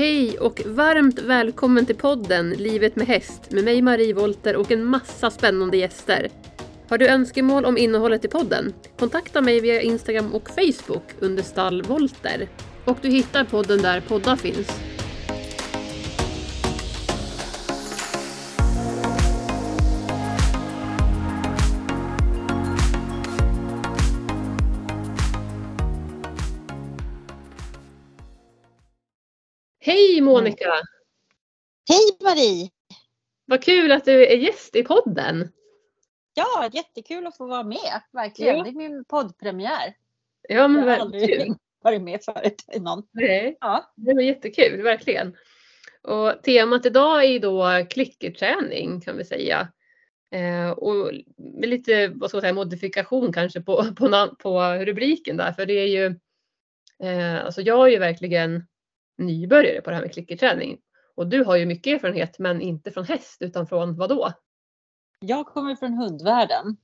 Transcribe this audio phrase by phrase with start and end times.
[0.00, 4.84] Hej och varmt välkommen till podden Livet med häst med mig Marie Volter och en
[4.84, 6.28] massa spännande gäster.
[6.88, 8.72] Har du önskemål om innehållet i podden?
[8.98, 12.48] Kontakta mig via Instagram och Facebook under stall Volter.
[12.84, 14.80] Och du hittar podden där poddar finns.
[30.30, 30.72] Monica!
[31.88, 32.70] Hej Marie!
[33.44, 35.48] Vad kul att du är gäst i podden.
[36.34, 38.02] Ja, jättekul att få vara med.
[38.12, 38.56] Verkligen.
[38.56, 38.62] Ja.
[38.64, 39.94] Det är min poddpremiär.
[40.48, 41.52] Ja men Jag har aldrig
[41.82, 43.02] varit med förut i någon.
[43.12, 43.92] Nej, Ja.
[43.96, 45.36] det var jättekul, verkligen.
[46.02, 49.68] Och temat idag är då klickerträning kan vi säga.
[50.34, 55.52] Eh, och med lite vad ska man säga, modifikation kanske på, på, på rubriken där.
[55.52, 56.06] För det är ju,
[57.08, 58.66] eh, alltså jag är ju verkligen
[59.20, 60.78] nybörjare på det här med klickerträning.
[61.14, 64.32] Och du har ju mycket erfarenhet men inte från häst utan från vad då?
[65.20, 66.76] Jag kommer från hundvärlden.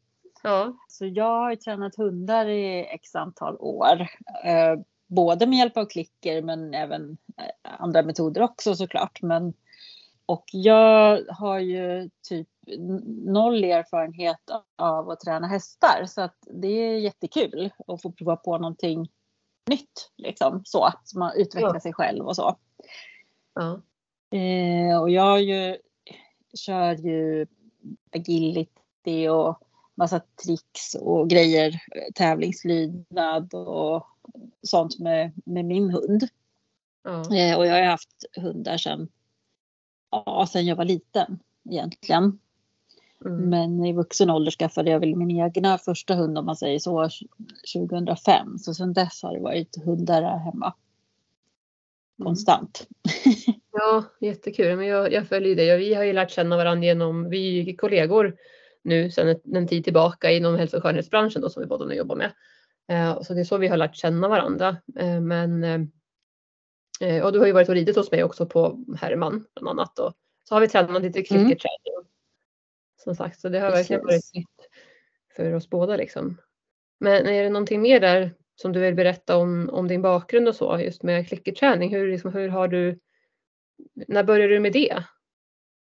[0.43, 4.01] Ja, Så jag har tränat hundar i x antal år.
[4.45, 9.23] Eh, både med hjälp av klicker men även eh, andra metoder också såklart.
[9.23, 9.55] Men,
[10.27, 12.49] och jag har ju typ
[13.25, 14.41] noll erfarenhet
[14.77, 16.05] av att träna hästar.
[16.07, 19.09] Så att det är jättekul att få prova på någonting
[19.67, 20.11] nytt.
[20.17, 21.81] Liksom, så, så man utvecklar Ja.
[21.81, 22.57] sig själv och så.
[23.55, 23.81] ja,
[24.31, 25.77] Eh, och jag ju,
[26.55, 27.47] kör ju
[28.17, 29.61] agility och
[29.95, 31.75] massa tricks och grejer,
[32.15, 34.07] tävlingslydnad och
[34.63, 36.29] sånt med, med min hund.
[37.03, 39.09] ja, Eh, och jag har haft hundar sedan,
[40.11, 41.39] ja, sedan jag var liten
[41.71, 42.39] egentligen.
[43.25, 46.79] Mm, Men i vuxen ålder skaffade jag väl min egna första hund om man säger
[46.79, 47.09] så
[47.75, 48.59] 2005.
[48.59, 50.75] Så sedan dess har det varit hundar här hemma.
[52.19, 52.27] Mm.
[52.27, 52.89] Konstant.
[53.73, 54.77] ja jättekul.
[54.77, 58.37] Men jag, jag följer och vi har ju lärt känna varandra genom, vi är kollegor
[58.83, 62.17] nu sedan en tid tillbaka inom hälso och skönhetsbranschen då, som vi båda nu jobbar
[62.17, 62.33] med.
[62.89, 64.77] Eh, så det är så vi har lärt känna varandra.
[64.99, 65.65] Eh, men
[67.01, 69.99] eh, och du har ju varit och ridit hos mig också på Herman bland annat.
[69.99, 70.13] Och
[70.49, 71.95] så har vi tränat lite klickerträning.
[73.07, 74.69] Som sagt, så det har verkligen varit nytt
[75.37, 76.41] för oss båda liksom.
[77.01, 80.57] Men är det någonting mer där som du vill berätta om, om din bakgrund och
[80.57, 81.95] så, just med klickerträning?
[81.95, 82.99] Hur, liksom, hur har du,
[83.95, 85.05] när började du med det?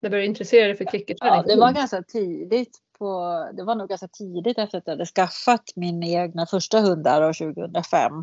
[0.01, 1.43] När började du intressera dig för klickerträning?
[1.47, 2.79] Ja, det var ganska tidigt.
[2.97, 7.21] På, det var nog ganska tidigt efter att jag hade skaffat min egna första hundar
[7.21, 8.13] år 2005.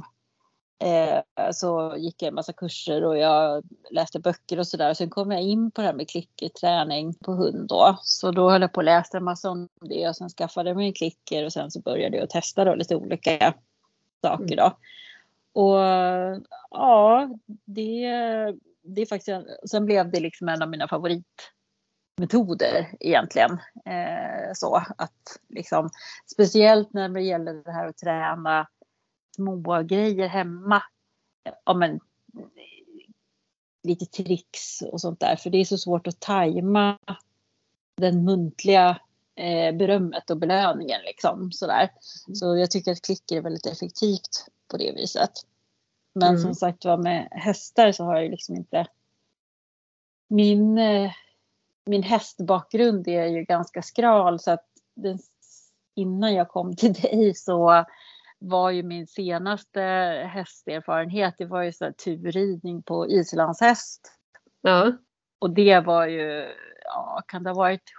[0.84, 1.20] Eh,
[1.52, 4.94] så gick jag en massa kurser och jag läste böcker och sådär.
[4.94, 7.98] Sen kom jag in på det här med klickerträning på hund då.
[8.02, 10.76] Så då höll jag på och läste en massa om det och sen skaffade jag
[10.76, 13.54] mig en klicker och sen så började jag testa då lite olika
[14.22, 14.72] saker då.
[15.52, 15.78] Och
[16.70, 17.28] ja,
[17.64, 18.00] det,
[18.82, 23.50] det är faktiskt, en- sen blev det liksom en av mina favoritmetoder egentligen.
[23.86, 25.90] Eh, så att liksom,
[26.32, 28.68] speciellt när det gäller det här att träna
[29.40, 30.82] små grejer hemma.
[31.64, 32.00] Ja, men,
[33.82, 35.36] lite tricks och sånt där.
[35.36, 36.98] För det är så svårt att tajma
[37.96, 39.00] den muntliga
[39.36, 41.00] eh, berömmet och belöningen.
[41.06, 41.90] Liksom, sådär.
[42.34, 45.30] Så jag tycker att klicker är väldigt effektivt på det viset.
[46.12, 46.42] Men Mm.
[46.42, 48.86] som sagt var med hästar så har jag ju liksom inte
[50.28, 51.10] min, eh,
[51.86, 55.18] min hästbakgrund är ju ganska skral så att den,
[55.94, 57.84] innan jag kom till dig så
[58.40, 59.80] var ju min senaste
[60.32, 64.12] hästerfarenhet, det var ju så turridning på islandshäst.
[64.60, 64.92] Ja,
[65.38, 67.92] Och det var ju, ja kan det ha varit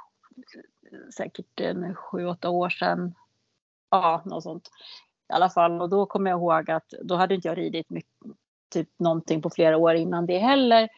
[1.18, 3.14] säkert en sju, åtta år sedan.
[3.90, 4.70] Ja, något sånt.
[5.30, 8.12] I alla fall, och då kommer jag ihåg att då hade inte jag ridit mycket,
[8.70, 10.90] typ någonting på flera år innan det heller.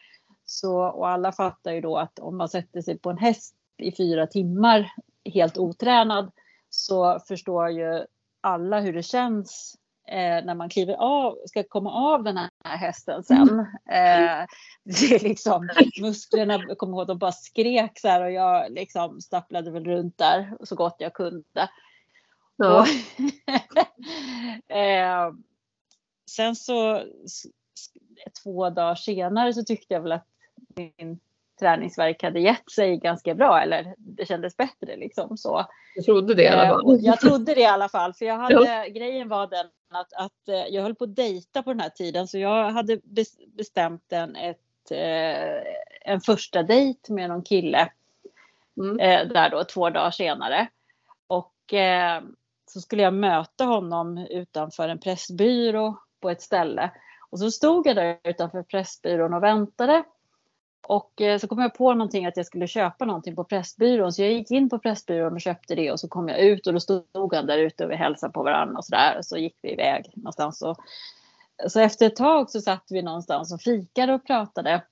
[0.44, 3.96] Så, och alla fattar ju då att om man sätter sig på en häst i
[3.96, 4.92] fyra timmar
[5.24, 6.32] helt otränad
[6.68, 8.04] så förstår ju
[8.44, 9.76] alla hur det känns
[10.08, 13.58] eh, när man kliver av, ska komma av den här hästen sen.
[13.88, 14.46] Eh,
[14.84, 15.68] det är liksom
[16.00, 20.18] musklerna, jag kommer ihåg, de bara skrek så här och jag liksom stapplade väl runt
[20.18, 21.70] där så gott jag kunde.
[22.56, 22.86] ja, Och,
[24.76, 25.32] eh,
[26.30, 27.02] sen så
[28.42, 30.26] två dagar senare så tyckte jag väl att
[30.76, 31.20] min
[31.58, 35.66] träningsverk hade gett sig ganska bra eller det kändes bättre liksom så.
[35.94, 36.98] jag trodde det i alla Eh, fall.
[37.00, 40.54] jag trodde det i alla fall för jag hade, grejen var den att, att eh,
[40.74, 44.36] jag höll på att dejta på den här tiden så jag hade bes- bestämt en,
[44.36, 45.62] ett, eh,
[46.12, 47.88] en första dejt med någon kille
[48.76, 48.96] Mm.
[49.28, 50.68] där då två dagar senare.
[51.26, 51.54] Och
[52.70, 56.90] så skulle jag möta honom utanför en pressbyrå på ett ställe.
[57.30, 60.04] Och så stod jag där utanför Pressbyrån och väntade.
[60.86, 64.12] Och eh, så kom jag på någonting att jag skulle köpa någonting på Pressbyrån.
[64.12, 66.72] Så jag gick in på Pressbyrån och köpte det och så kom jag ut och
[66.72, 69.18] då stod han där ute och vi hälsade på varandra och sådär.
[69.22, 70.62] Så gick vi iväg någonstans.
[70.62, 70.76] Och,
[71.68, 74.82] så efter ett tag så satt vi någonstans och fikade och pratade.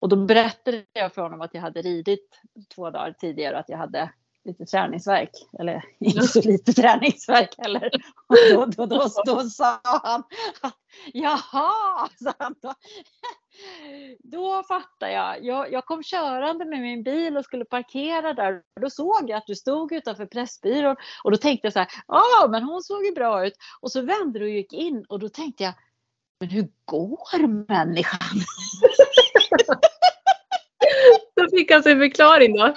[0.00, 2.40] Och då berättade jag för honom att jag hade ridit
[2.74, 4.10] två dagar tidigare att jag hade
[4.44, 5.30] lite träningsverk.
[5.58, 7.90] Eller inte så lite träningsverk heller.
[8.28, 8.36] Och
[8.76, 10.22] då, då, då, då, sa han
[10.60, 10.78] att
[11.12, 12.74] jaha, sa han då.
[14.22, 15.44] Då fattar jag.
[15.44, 15.72] jag.
[15.72, 18.62] Jag kom körande med min bil och skulle parkera där.
[18.80, 22.48] Då såg jag att du stod utanför Pressbyrån och då tänkte jag så här, ja
[22.50, 23.54] men hon såg ju bra ut.
[23.80, 25.74] Och så vände du och gick in och då tänkte jag,
[26.40, 28.20] men hur går människan?
[31.36, 32.74] Då fick han sin förklaring då.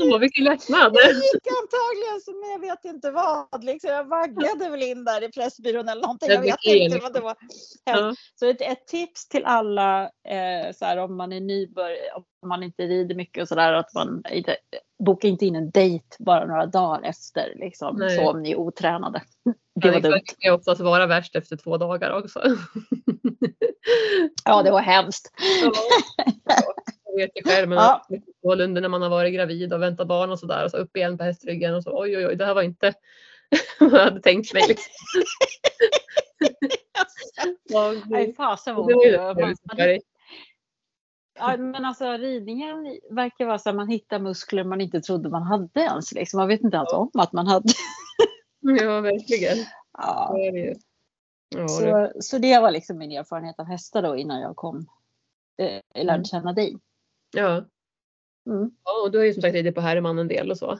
[0.00, 0.92] Åh, vilken lättnad.
[0.92, 3.64] Det gick antagligen som jag vet inte vad.
[3.64, 6.30] Liksom, jag vaggade väl in där i Pressbyrån eller någonting.
[6.30, 7.36] Jag vet inte vad det var.
[7.84, 8.14] Ja.
[8.34, 12.62] Så ett, ett, tips till alla eh, så här, om man är nybörjare, om man
[12.62, 13.72] inte rider mycket och sådär.
[13.72, 14.56] Att man inte,
[15.04, 17.54] boka inte in en dejt bara några dagar efter.
[17.56, 19.22] Liksom, så om ni är otränade.
[19.82, 20.12] Det var dumt.
[20.12, 22.42] Det kan oftast vara värst efter två dagar också.
[24.44, 25.32] ja, det var hemskt.
[25.62, 25.72] Ja
[27.16, 28.06] vet ju själv, men ja.
[28.42, 31.18] under när man har varit gravid och väntat barn och sådär och så upp igen
[31.18, 32.94] på hästryggen och så oj oj oj, det här var inte
[33.80, 34.62] vad jag hade tänkt mig.
[34.68, 34.92] Liksom.
[38.06, 38.86] Nej fasen vad
[41.40, 45.42] Ja, men alltså ridningen verkar vara så att man hittar muskler man inte trodde man
[45.42, 46.12] hade ens.
[46.12, 46.38] Liksom.
[46.38, 47.68] Man vet inte ens om att man hade.
[48.60, 49.56] ja, verkligen.
[49.98, 50.34] Ja.
[50.52, 50.76] Det
[51.48, 54.86] ja, så, så det var liksom min erfarenhet av hästar då innan jag kom,
[55.58, 56.24] eh, lärde mm.
[56.24, 56.78] känna dig.
[57.30, 57.64] Ja.
[58.46, 58.70] Mm.
[58.84, 60.78] ja och du har ju som sagt ridit på Herman en del och så.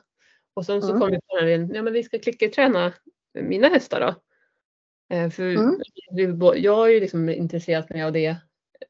[0.54, 1.00] Och sen så mm.
[1.00, 2.92] kom vi på den ja men vi ska klickerträna
[3.34, 4.14] mina hästar då.
[5.16, 5.80] Eh, för mm.
[6.56, 8.36] jag har ju liksom intresserat mig av det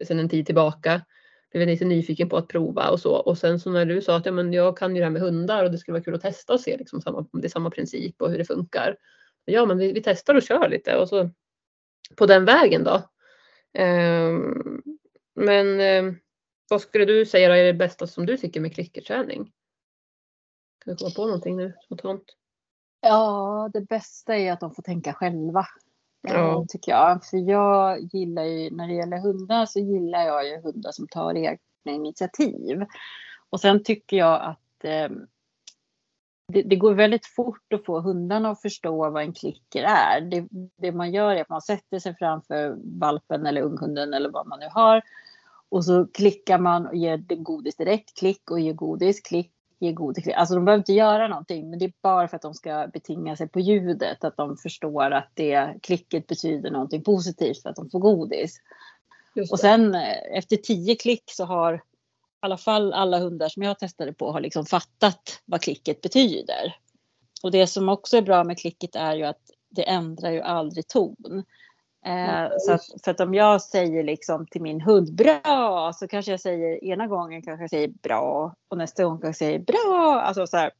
[0.05, 1.03] sedan en tid tillbaka.
[1.51, 3.15] Är lite nyfiken på att prova och så.
[3.15, 5.23] Och sen så när du sa att ja, men jag kan ju det här med
[5.23, 7.71] hundar och det skulle vara kul att testa och se liksom samma, det är samma
[7.71, 8.97] princip och hur det funkar.
[9.45, 11.31] Ja men vi, vi testar och kör lite och så
[12.17, 13.03] på den vägen då.
[13.79, 14.83] Um,
[15.35, 16.19] men um,
[16.69, 19.53] vad skulle du säga är det bästa som du tycker med klickerträning?
[20.85, 22.25] Kan du komma på någonting nu spontant?
[23.00, 25.67] Ja, det bästa är att de får tänka själva.
[26.23, 26.67] Ja.
[26.69, 27.25] Tycker jag.
[27.25, 31.35] För jag gillar ju, när det gäller hundar så gillar jag ju hundar som tar
[31.35, 32.85] egna initiativ.
[33.50, 35.17] Och sen tycker jag att eh,
[36.53, 40.21] det, det, går väldigt fort att få hundarna att förstå vad en klicker är.
[40.21, 44.47] Det, det, man gör är att man sätter sig framför valpen eller unghunden eller vad
[44.47, 45.03] man nu har
[45.69, 48.19] och så klickar man och ger godis direkt.
[48.19, 49.20] Klick och ger godis.
[49.20, 50.25] Klick, ger godis.
[50.25, 50.37] Klick.
[50.37, 51.70] Alltså de behöver inte göra någonting.
[51.70, 54.25] Men det är bara för att de ska betinga sig på ljudet.
[54.25, 58.61] Att de förstår att det klicket betyder någonting positivt för att de får godis.
[59.50, 61.81] Och sen eh, efter tio klick så har i
[62.41, 66.76] alla fall alla hundar som jag testade på har liksom fattat vad klicket betyder.
[67.43, 70.88] Och det som också är bra med klicket är ju att det ändrar ju aldrig
[70.88, 71.44] ton.
[72.06, 76.31] Eh, så att, för att om jag säger liksom till min hund bra så kanske
[76.31, 80.21] jag säger ena gången kanske jag säger bra och nästa gång kanske jag säger bra.
[80.21, 80.71] Alltså så här,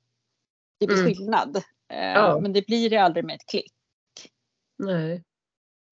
[0.81, 1.15] det blir mm.
[1.15, 1.57] skillnad.
[1.93, 2.39] Eh, ja.
[2.41, 3.73] Men det blir det aldrig med ett klick.
[4.79, 5.25] Nej.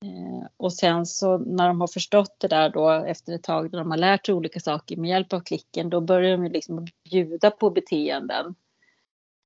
[0.05, 3.79] Eh, och sen så när de har förstått det där då efter ett tag när
[3.79, 7.51] de har lärt sig olika saker med hjälp av klicken då börjar de liksom bjuda
[7.51, 8.55] på beteenden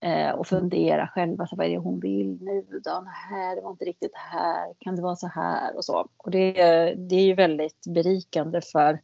[0.02, 3.06] Eh, och fundera själva, så vad är det hon vill nu då?
[3.30, 6.08] Här, det var inte riktigt här, kan det vara så här och så.
[6.16, 6.52] Och det,
[6.94, 9.00] det är ju väldigt berikande för,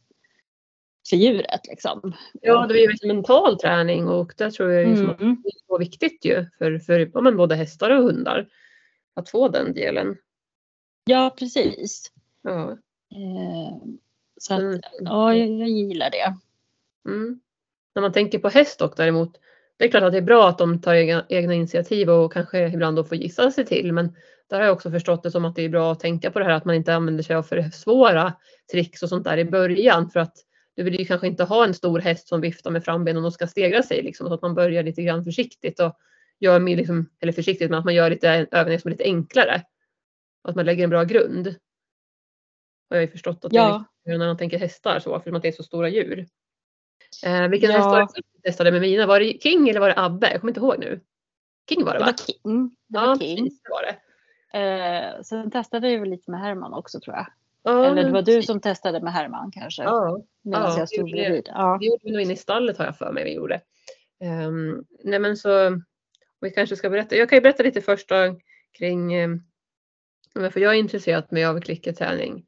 [1.09, 2.13] för djuret liksom.
[2.41, 5.31] Ja, det är ju mental träning och det tror jag är mm.
[5.31, 8.47] är så viktigt ju för, för ja, både hästar och hundar.
[9.13, 10.17] Att få den delen.
[11.05, 12.11] Ja, precis.
[12.41, 12.71] Ja.
[13.11, 13.77] Eh,
[14.37, 14.81] så att, mm.
[14.99, 16.35] ja, jag, jag gillar det.
[17.09, 17.39] Mm.
[17.95, 19.37] När man tänker på häst dock däremot
[19.77, 22.67] det är klart att det är bra att de tar egna, egna initiativ och kanske
[22.67, 23.93] ibland då får gissa sig till.
[23.93, 24.15] Men
[24.49, 26.45] där har jag också förstått det som att det är bra att tänka på det
[26.45, 28.33] här att man inte använder sig av för svåra
[28.71, 30.09] tricks och sånt där i början.
[30.09, 30.33] För att
[30.75, 33.47] du vill ju kanske inte ha en stor häst som viftar med frambenen och ska
[33.47, 34.27] stegra sig liksom.
[34.27, 35.97] Så att man börjar lite grann försiktigt och
[36.39, 39.61] gör liksom, eller försiktigt men att man gör lite övningar som är lite enklare.
[40.43, 41.47] Att man lägger en bra grund.
[42.89, 43.85] Har jag ju förstått att ja.
[44.05, 46.27] det är när man tänker hästar så, för att det är så stora djur.
[47.25, 47.77] Eh, vilken ja.
[47.77, 49.05] häst var det testade med mina?
[49.05, 50.31] Var det King eller var det Abbe?
[50.31, 50.99] Jag kommer inte ihåg nu.
[51.69, 52.11] King var det, det va?
[52.11, 52.75] Var King.
[52.87, 53.37] Det var ja, King.
[53.37, 53.97] Precis, det var det.
[54.53, 57.27] Eh, sen testade jag lite med Herman också tror jag.
[57.63, 59.83] Ja, eller det var du som testade med Herman kanske?
[59.83, 61.47] Ja, Medan ja, jag stod bredvid.
[61.47, 61.77] Ja.
[61.79, 63.61] Det gjorde vi nog inne i stallet har jag för mig vi gjorde.
[64.47, 65.81] Um, nej men så
[66.41, 67.15] vi kanske ska berätta.
[67.15, 68.39] Jag kan ju berätta lite först då,
[68.77, 69.43] kring um,
[70.33, 72.45] för jag har intresserat mig av klickerträning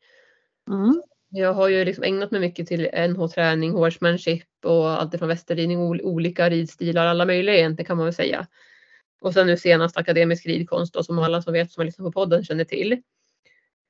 [0.70, 1.02] Mm.
[1.32, 6.50] Jag har ju liksom ägnat mig mycket till NH-träning, horsemanship och allt från västerridning, olika
[6.50, 8.48] ridstilar, alla möjliga egentligen kan man väl säga.
[9.22, 12.12] Och sen nu senast akademisk ridkonst då, som alla som vet som har lyssnat på
[12.12, 12.92] podden känner till.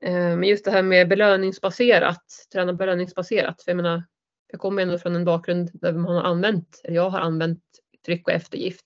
[0.03, 3.63] Eh, men just det här med belöningsbaserat, träna belöningsbaserat.
[3.63, 4.03] För jag menar,
[4.51, 7.63] jag kommer ändå från en bakgrund där man har använt, eller jag har använt
[8.05, 8.86] tryck och eftergift.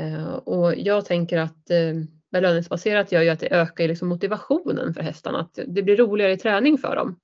[0.00, 1.94] Eh, och jag tänker att eh,
[2.32, 5.40] belöningsbaserat gör ju att det ökar liksom motivationen för hästarna.
[5.40, 7.20] Att det blir roligare i träning för dem.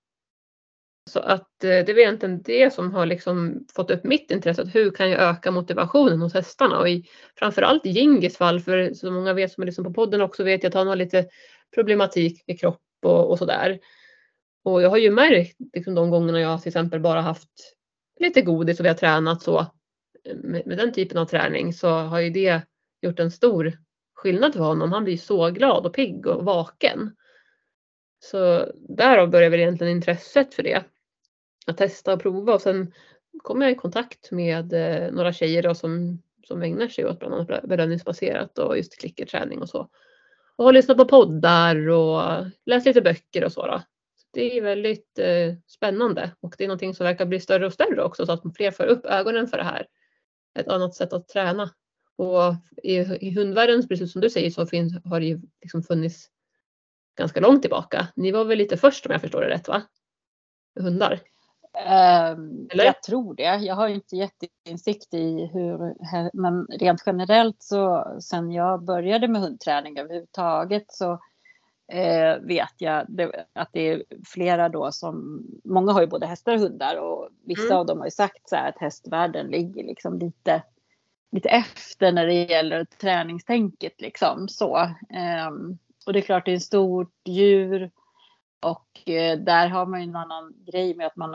[1.10, 4.62] Så att eh, det är egentligen det som har liksom fått upp mitt intresse.
[4.62, 6.78] Att hur kan jag öka motivationen hos hästarna?
[6.78, 7.04] Och i,
[7.38, 10.62] framförallt i Gingis fall, för så många vet som är liksom på podden också vet
[10.62, 11.26] jag att han har lite
[11.74, 13.78] problematik med kropp och, och sådär.
[14.64, 17.50] Och jag har ju märkt liksom, de gångerna jag till exempel bara haft
[18.20, 19.66] lite godis och vi har tränat så
[20.34, 22.62] med, med, den typen av träning så har ju det
[23.02, 23.78] gjort en stor
[24.14, 24.92] skillnad för honom.
[24.92, 27.16] Han blir så glad och pigg och vaken.
[28.20, 30.84] Så därav började väl egentligen intresset för det.
[31.70, 32.92] Att testa och prova och sen
[33.42, 37.34] kom jag i kontakt med eh, några tjejer då som, som ägnar sig åt bland
[37.34, 39.88] annat belöningsbaserat och just klickerträning och så.
[40.56, 43.66] Och har lyssnat på poddar och läst lite böcker och så.
[43.66, 43.82] Då.
[44.32, 48.02] Det är väldigt eh, spännande och det är någonting som verkar bli större och större
[48.02, 49.86] också så att fler får upp ögonen för det här.
[50.58, 51.70] Ett annat sätt att träna.
[52.16, 56.30] Och i, i hundvärlden, precis som du säger, så finns, har det ju liksom funnits
[57.18, 58.08] ganska långt tillbaka.
[58.16, 59.82] Ni var väl lite först om jag förstår det rätt va?
[60.80, 61.20] Hundar?
[61.72, 63.42] Um, jag tror det.
[63.42, 65.94] Jag har inte jätteinsikt i hur,
[66.32, 71.12] men rent generellt så sen jag började med hundträning överhuvudtaget så
[71.92, 76.54] eh, vet jag det, att det är flera då som, många har ju både hästar
[76.54, 77.76] och hundar och vissa mm.
[77.76, 80.62] av dem har ju sagt så här att hästvärlden ligger liksom lite,
[81.32, 84.76] lite efter när det gäller träningstänket liksom så.
[85.48, 87.90] Um, och det är klart det är ett stort djur
[88.60, 91.34] och eh, där har man ju en annan grej med att man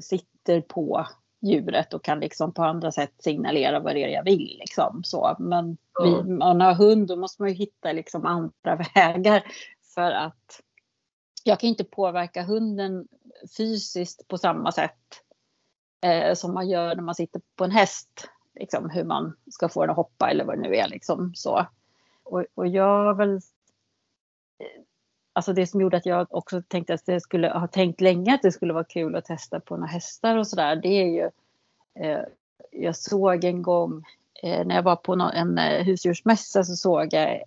[0.00, 1.06] sitter på
[1.40, 4.56] djuret och kan liksom på andra sätt signalera vad det är jag vill.
[4.60, 5.36] Liksom, så.
[5.38, 9.44] Men vi, man har hund då måste man ju hitta liksom andra vägar
[9.94, 10.60] för att
[11.44, 13.08] jag kan inte påverka hunden
[13.56, 15.22] fysiskt på samma sätt
[16.04, 18.28] eh, som man gör när man sitter på en häst.
[18.54, 20.88] Liksom, hur man ska få den att hoppa eller vad det nu är.
[20.88, 21.66] Liksom, så.
[22.22, 23.40] Och, och jag har väl
[25.36, 28.42] alltså det som gjorde att jag också tänkte att det skulle ha tänkt länge att
[28.42, 30.76] det skulle vara kul att testa på några hästar och sådär.
[30.76, 31.30] Det är ju.
[32.04, 32.22] Eh,
[32.70, 34.04] jag såg en gång
[34.42, 37.42] eh, när jag var på någon, en eh, husdjursmässa så såg jag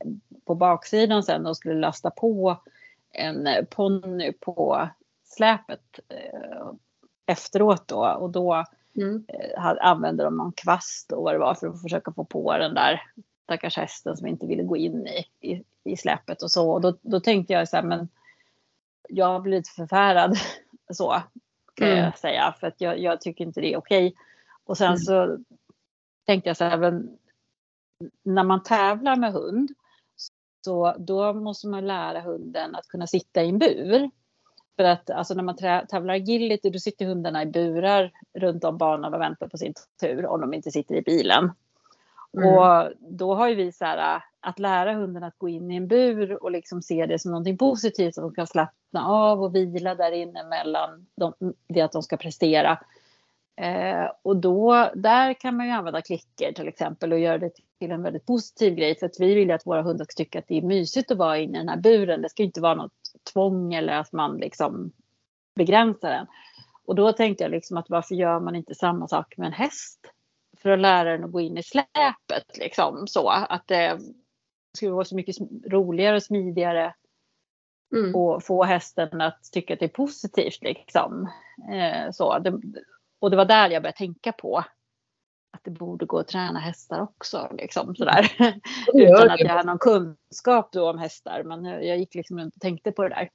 [0.46, 2.58] på baksidan sen och skulle lasta på
[3.12, 4.90] en eh, ponny på
[5.24, 6.68] släpet eh,
[7.26, 8.64] efteråt då och då
[8.96, 9.26] mm.
[9.82, 13.02] Använde de någon kvast och vad det var för att försöka få på den där
[13.50, 16.72] stackars hästen som inte ville gå in i, i, i släpet och så.
[16.72, 18.10] Och då, då tänkte jag så här, men
[19.10, 20.38] jag har blivit förfärad
[20.94, 21.22] så
[21.74, 22.04] kan mm.
[22.04, 22.56] jag säga.
[22.60, 24.16] För att jag, jag, tycker inte det är okej.
[24.64, 24.98] Och sen mm.
[24.98, 25.38] så
[26.26, 27.18] tänkte jag så här, men,
[28.24, 29.70] när man tävlar med hund
[30.66, 34.10] så då måste man lära hunden att kunna sitta i en bur.
[34.76, 35.56] För att alltså när man
[35.88, 40.26] tävlar agility då sitter hundarna i burar runt om banan och väntar på sin tur
[40.26, 41.52] om de inte sitter i bilen.
[42.38, 42.54] Mm.
[42.54, 45.76] Och då har ju vi så här äh, att lära hunden att gå in i
[45.76, 49.44] en bur och liksom se det som någonting positivt så att de kan slappna av
[49.44, 51.34] och vila där inne mellan de,
[51.68, 52.80] det att de ska prestera.
[53.62, 57.92] Eh, och då, där kan man ju använda klicker till exempel och göra det till
[57.92, 60.48] en väldigt positiv grej för att vi vill ju att våra hundar ska tycka att
[60.48, 62.22] det är mysigt att vara inne i den här buren.
[62.22, 62.94] Det ska inte vara något
[63.34, 64.92] tvång eller att man liksom
[65.56, 66.28] begränsar den.
[66.86, 70.00] Och då tänkte jag liksom att varför gör man inte samma sak med en häst?
[70.62, 72.58] För att lära den att gå in i släpet.
[72.58, 74.00] Liksom, så att det
[74.78, 75.36] skulle vara så mycket
[75.68, 76.96] roligare och smidigare
[77.96, 78.16] mm.
[78.16, 80.62] och få hästen att tycka att det är positivt.
[80.62, 81.30] Liksom.
[81.72, 82.40] Eh, så.
[82.40, 82.62] Det,
[83.20, 84.64] och det var där jag började tänka på
[85.52, 87.50] att det borde gå att träna hästar också.
[87.58, 88.32] Liksom, sådär.
[88.94, 91.44] Utan att jag hade någon kunskap då om hästar.
[91.44, 93.30] Men jag gick liksom runt och tänkte på det där.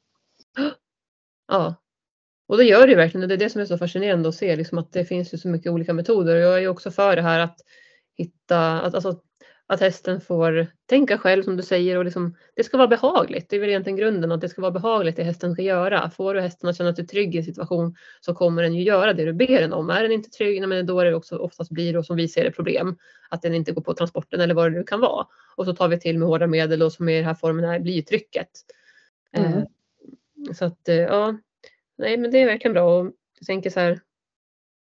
[1.47, 1.75] Ja,
[2.47, 4.57] och det gör det verkligen och det är det som är så fascinerande att se
[4.57, 6.37] liksom att det finns ju så mycket olika metoder.
[6.37, 7.57] Och jag är ju också för det här att
[8.17, 9.21] hitta, att, alltså,
[9.67, 13.49] att hästen får tänka själv som du säger och liksom, det ska vara behagligt.
[13.49, 16.11] Det är väl egentligen grunden att det ska vara behagligt det hästen ska göra.
[16.11, 19.13] Får du hästen att känna sig trygg i en situation så kommer den ju göra
[19.13, 19.91] det du ber den om.
[19.91, 22.45] Är den inte trygg, men då är det också oftast blir det som vi ser
[22.45, 22.97] det problem.
[23.29, 25.27] Att den inte går på transporten eller vad det nu kan vara.
[25.57, 27.81] Och så tar vi till med hårda medel och som i den här formen här
[27.81, 28.49] blir trycket.
[29.33, 29.53] Mm.
[29.53, 29.65] Eh,
[30.55, 31.35] så att eh, ja,
[31.99, 33.07] nej men det är verkligen bra och
[33.39, 34.01] jag tänker så här.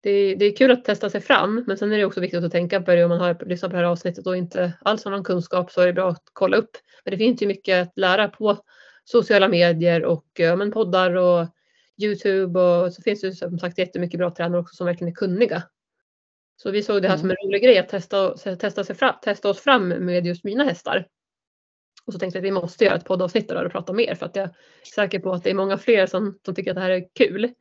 [0.02, 2.44] Det är, det är kul att testa sig fram men sen är det också viktigt
[2.44, 5.04] att tänka på det om man har lyssnat på det här avsnittet och inte alls
[5.04, 6.78] har någon kunskap så är det bra att kolla upp.
[7.04, 8.58] Men det finns ju mycket att lära på
[9.04, 11.48] sociala medier och ja, men poddar och
[12.02, 15.64] Youtube och så finns det som sagt jättemycket bra tränare också som verkligen är kunniga.
[16.58, 17.22] Så vi såg det här Mm.
[17.22, 20.64] som en rolig grej att testa, testa, sig fram, testa oss fram med just mina
[20.64, 21.08] hästar.
[22.08, 24.26] Och så tänkte jag att vi måste göra ett poddavsnitt där och prata mer för
[24.26, 24.52] att jag är
[24.96, 27.54] säker på att det är många fler som, som tycker att det här är kul.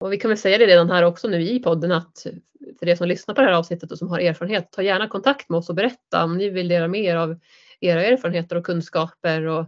[0.00, 2.26] Och vi kan väl säga det redan här också nu i podden att
[2.78, 5.48] för er som lyssnar på det här avsnittet och som har erfarenhet, ta gärna kontakt
[5.48, 7.40] med oss och berätta om ni vill dela med er av
[7.80, 9.66] era erfarenheter och kunskaper och,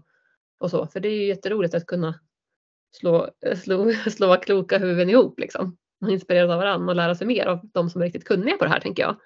[0.58, 0.87] och så.
[0.87, 2.14] För det är ju jätteroligt att kunna
[2.90, 3.28] slå,
[3.62, 5.76] slå, slå kloka huvuden ihop liksom.
[6.00, 8.64] Och inspirerade av varandra och lära sig mer av de som är riktigt kunniga på
[8.64, 9.16] det här tänker jag.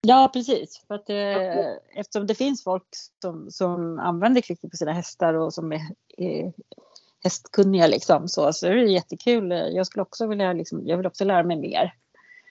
[0.00, 2.86] Ja precis, för att eh, eftersom det finns folk
[3.22, 5.80] som, som använder klicker på sina hästar och som är,
[6.16, 6.52] är
[7.20, 9.50] hästkunniga liksom så, så är det jättekul.
[9.50, 11.94] Jag skulle också vilja, liksom, jag vill också lära mig mer.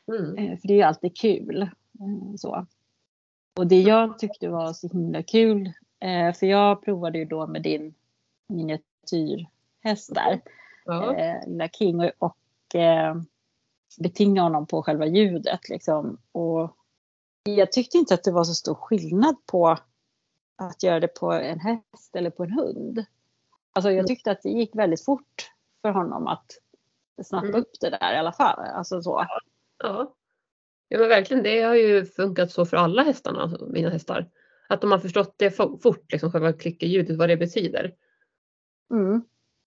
[0.08, 0.38] Mm.
[0.38, 1.62] Eh, För det är ju alltid kul.
[1.62, 2.66] eh, Så.
[3.60, 7.62] Och det jag tyckte var så himla kul, eh, för jag provade ju då med
[7.62, 7.94] din
[10.10, 10.42] där,
[10.86, 11.16] Ja.
[11.16, 13.16] eh, King, och, och eh,
[14.00, 15.70] betinga honom på själva ljudet.
[15.70, 16.18] Liksom.
[16.32, 16.72] Och
[17.44, 19.78] jag tyckte inte att det var så stor skillnad på
[20.56, 23.06] att göra det på en häst eller på en hund.
[23.74, 26.46] Alltså jag tyckte att det gick väldigt fort för honom att
[27.24, 27.62] snappa Mm.
[27.62, 28.60] upp det där i alla fall.
[28.60, 29.26] Alltså så.
[29.78, 30.14] Ja.
[30.88, 34.30] ja men verkligen det har ju funkat så för alla hästarna, alltså mina hästar.
[34.70, 37.96] Att de har förstått det fo- fort, liksom själva klickerljudet, vad det betyder.
[38.92, 39.22] Mm.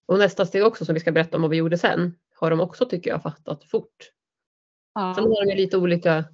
[0.07, 2.61] Och nästa steg också som vi ska berätta om vad vi gjorde sen har de
[2.61, 4.11] också tycker jag fattat fort.
[4.95, 5.15] Ja.
[5.15, 6.25] Sen har de lite olika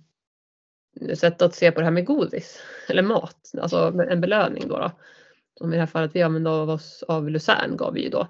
[1.14, 4.78] sätt att se på det här med godis eller mat, alltså en belöning då.
[4.78, 4.90] då.
[5.58, 8.28] Som i det här fallet vi använde av oss av Luzern gav vi ju då.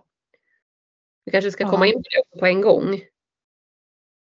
[1.25, 1.70] Vi kanske ska Ja.
[1.70, 2.02] komma in på
[2.34, 3.00] det på en gång.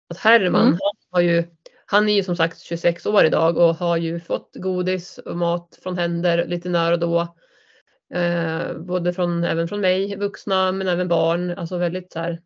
[0.09, 0.79] Att Herman Mm.
[1.09, 1.43] har ju,
[1.85, 5.79] han är ju som sagt 26 år idag och har ju fått godis och mat
[5.83, 7.35] från händer lite när och då.
[8.13, 12.41] Eh, både från, även från mig, vuxna men även barn, alltså väldigt så här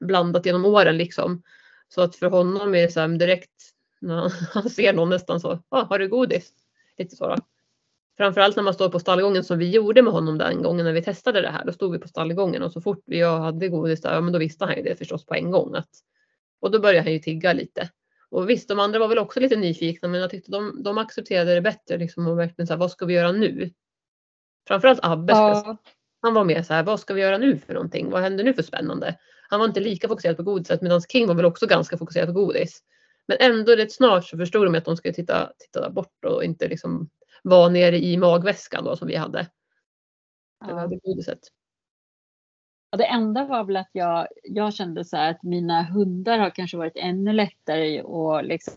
[0.00, 1.42] blandat genom åren liksom.
[1.88, 3.50] Så att för honom är det så här direkt
[4.00, 4.16] när
[4.52, 6.52] han, ser någon nästan så, ah, har du godis?
[6.98, 7.36] Lite så då.
[8.16, 11.02] Framförallt när man står på stallgången som vi gjorde med honom den gången när vi
[11.02, 11.64] testade det här.
[11.64, 14.38] Då stod vi på stallgången och så fort jag hade godis där, ja men då
[14.38, 15.74] visste han ju det förstås på en gång.
[15.74, 15.88] Att,
[16.60, 17.90] och då började han ju tigga lite.
[18.30, 21.54] Och visst, de andra var väl också lite nyfikna men jag tyckte de, de accepterade
[21.54, 23.70] det bättre liksom och verkligen så här, vad ska vi göra nu?
[24.68, 25.32] Framförallt Abbe.
[25.32, 25.76] Ja.
[26.22, 28.10] han var mer så här, vad ska vi göra nu för någonting?
[28.10, 29.18] Vad händer nu för spännande?
[29.50, 32.32] Han var inte lika fokuserad på godiset medan King var väl också ganska fokuserad på
[32.32, 32.82] godis.
[33.28, 36.68] Men ändå rätt snart så förstod de att de skulle titta, titta bort och inte
[36.68, 37.10] liksom
[37.42, 39.46] vara nere i magväskan då som vi hade.
[40.64, 40.78] Vi Ja.
[40.78, 41.38] hade godiset.
[42.90, 46.50] Ja, det enda var väl att jag, jag kände så här att mina hundar har
[46.50, 48.74] kanske varit ännu lättare och liksom,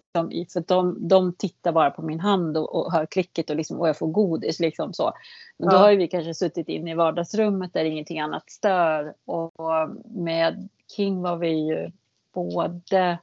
[0.53, 3.87] för de, de tittar bara på min hand och, och hör klicket och, liksom, och
[3.87, 4.59] jag får godis.
[4.59, 5.13] Liksom så.
[5.57, 5.79] Men då Ja.
[5.79, 9.13] har vi kanske suttit inne i vardagsrummet där ingenting annat stör.
[9.25, 11.91] Och med King var vi ju
[12.33, 13.19] både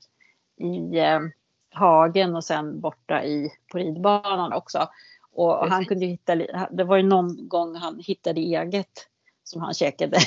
[0.56, 1.20] i eh,
[1.74, 4.88] hagen och sen borta i, på ridbanan också.
[5.32, 6.34] Och han kunde hitta,
[6.70, 9.08] det var ju någon gång han hittade eget
[9.48, 10.18] som han käkade.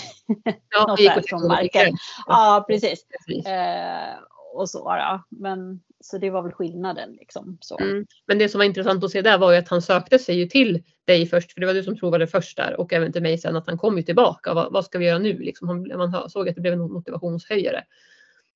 [0.69, 1.95] Ja, Något där från marken.
[2.27, 3.05] Ja, precis.
[3.07, 3.45] Precis.
[3.45, 4.15] Eh,
[4.53, 5.23] och så då.
[5.29, 7.57] Men så det var väl skillnaden liksom.
[7.61, 7.77] Så.
[7.79, 8.05] Mm.
[8.25, 10.47] Men det som var intressant att se där var ju att han sökte sig ju
[10.47, 13.37] till dig först, för det var du som provade först där och även till mig
[13.37, 14.53] sen att han kom ju tillbaka.
[14.53, 15.39] Vad, vad ska vi göra nu?
[15.39, 17.83] Liksom, han, man såg att det blev en motivationshöjare.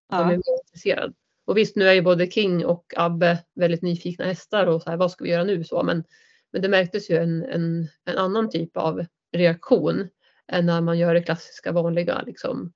[0.09, 0.27] Han Ja.
[0.27, 1.13] blev mer intresserad.
[1.45, 4.97] Och visst, nu är ju både King och Abbe väldigt nyfikna hästar och så här,
[4.97, 5.63] vad ska vi göra nu?
[5.63, 6.03] Så, men,
[6.51, 10.07] men det märktes ju en, en, en annan typ av reaktion
[10.51, 12.73] än när man gör det klassiska vanliga, liksom,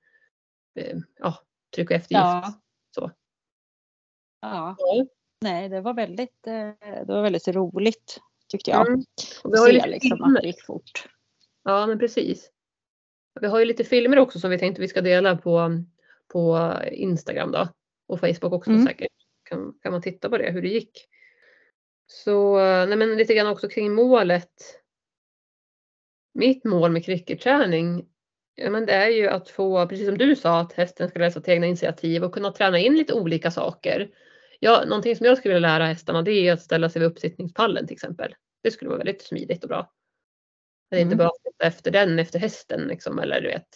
[0.80, 1.36] eh, ja,
[1.76, 2.22] tryck och eftergift.
[2.24, 2.54] Ja.
[2.96, 3.12] Så.
[4.42, 4.76] ja.
[4.80, 5.06] Ja.
[5.42, 8.88] Nej, det var väldigt, eh, det var väldigt roligt tyckte jag.
[8.88, 9.00] Mm.
[9.44, 10.42] Och vi Att har ju se lite liksom att filmer.
[10.42, 11.10] det gick fort.
[11.64, 12.52] Ja, men precis.
[13.42, 15.84] Vi har ju lite filmer också som vi tänkte vi ska dela på,
[16.28, 17.68] på Instagram då.
[18.08, 18.86] Och Facebook också Mm.
[18.86, 19.12] säkert.
[19.44, 21.08] Kan, kan man titta på det, hur det gick.
[22.08, 22.56] Så
[22.86, 24.79] nej men lite grann också kring målet.
[26.40, 28.06] Mitt mål med cricketträning,
[28.56, 31.42] ja, men det är ju att få, precis som du sa, att hästen ska läsa
[31.42, 34.10] till egna initiativ och kunna träna in lite olika saker.
[34.60, 37.88] Ja, någonting som jag skulle vilja lära hästarna det är att ställa sig vid uppsittningspallen
[37.88, 38.36] till exempel.
[38.64, 39.92] Det skulle vara väldigt smidigt och bra.
[40.90, 41.18] Det är inte Mm.
[41.18, 43.68] bara att sitta efter den, efter hästen liksom, eller du vet.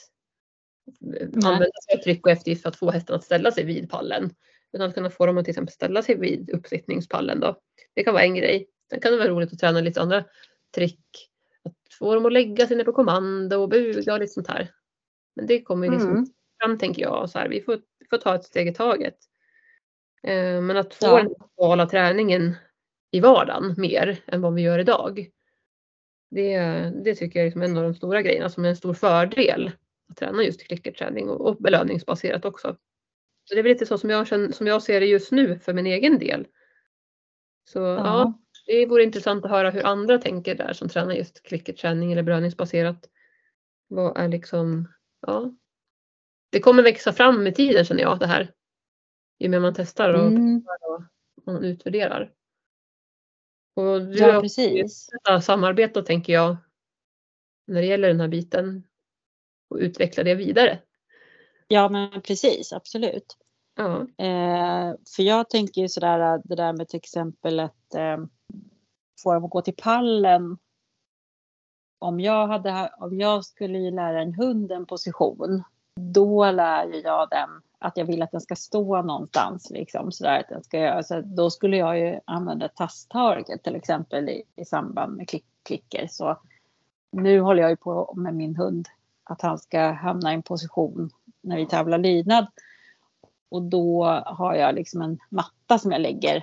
[1.45, 4.29] Använda sig av tryck och eftergift för att få hästen att ställa sig vid pallen.
[4.73, 7.59] Utan att kunna få dem att till exempel ställa sig vid uppsittningspallen då.
[7.93, 8.67] Det kan vara en grej.
[8.89, 10.23] Sen kan det vara roligt att träna lite andra
[10.75, 11.29] trick.
[11.99, 14.71] Få dem att lägga sig ner på kommando och buga och lite sånt här.
[15.35, 16.25] Men det kommer ju liksom Mm.
[16.63, 17.29] fram tänker jag.
[17.29, 19.17] Så här, vi, får, vi får ta ett steg i taget.
[20.23, 21.17] Eh, men att få Ja.
[21.17, 22.55] den lokala träningen
[23.11, 25.29] i vardagen mer än vad vi gör idag.
[26.31, 26.57] Det,
[27.03, 29.71] det tycker jag är liksom en av de stora grejerna som är en stor fördel
[30.09, 32.77] att träna just klickerträning och, och belöningsbaserat också.
[33.45, 35.73] Så det är väl lite så som jag, som jag ser det just nu för
[35.73, 36.47] min egen del.
[37.69, 37.95] Så ja.
[37.97, 38.39] Ja.
[38.65, 43.09] Det vore intressant att höra hur andra tänker där som tränar just klickerträning eller belöningsbaserat.
[43.87, 44.87] Vad är liksom,
[45.21, 45.53] ja.
[46.49, 48.53] Det kommer växa fram med tiden känner jag det här.
[49.39, 50.65] Ju mer man testar och Mm,
[51.45, 52.33] man utvärderar.
[53.75, 55.09] Och du ja, har precis.
[55.27, 56.57] också samarbete tänker jag
[57.67, 58.83] när det gäller den här biten
[59.69, 60.79] och utveckla det vidare.
[61.67, 63.37] Ja, men precis, absolut.
[64.17, 68.17] Eh, för jag tänker ju sådär, äh, det där med till exempel att eh,
[69.23, 70.57] få dem att gå till pallen.
[71.99, 75.63] Om jag, hade, om jag skulle lära en hund en position,
[75.95, 79.69] då lär jag den att jag vill att den ska stå någonstans.
[79.69, 81.03] Liksom, sådär, att den ska göra.
[81.03, 86.07] Så då skulle jag ju använda tasstaget till exempel i, i samband med klick, klicker.
[86.07, 86.37] Så
[87.11, 88.87] nu håller jag ju på med min hund
[89.23, 91.09] att han ska hamna i en position
[91.41, 92.47] när vi tävlar lydnad.
[93.53, 96.35] Och då har jag liksom en matta som jag lägger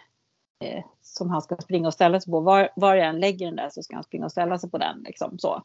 [0.65, 2.41] eh, som han ska springa och ställa sig på.
[2.41, 4.79] Var, var jag än lägger den där så ska han springa och ställa sig på
[4.79, 5.03] den.
[5.03, 5.63] Liksom, så.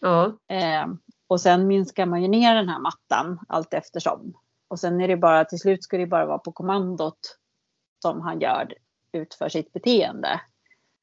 [0.00, 0.86] ja, Eh,
[1.26, 4.34] och sen minskar man ju ner den här mattan allt eftersom.
[4.68, 7.38] Och sen är det bara till slut ska det bara vara på kommandot
[8.02, 8.74] som han gör
[9.12, 10.40] utför sitt beteende.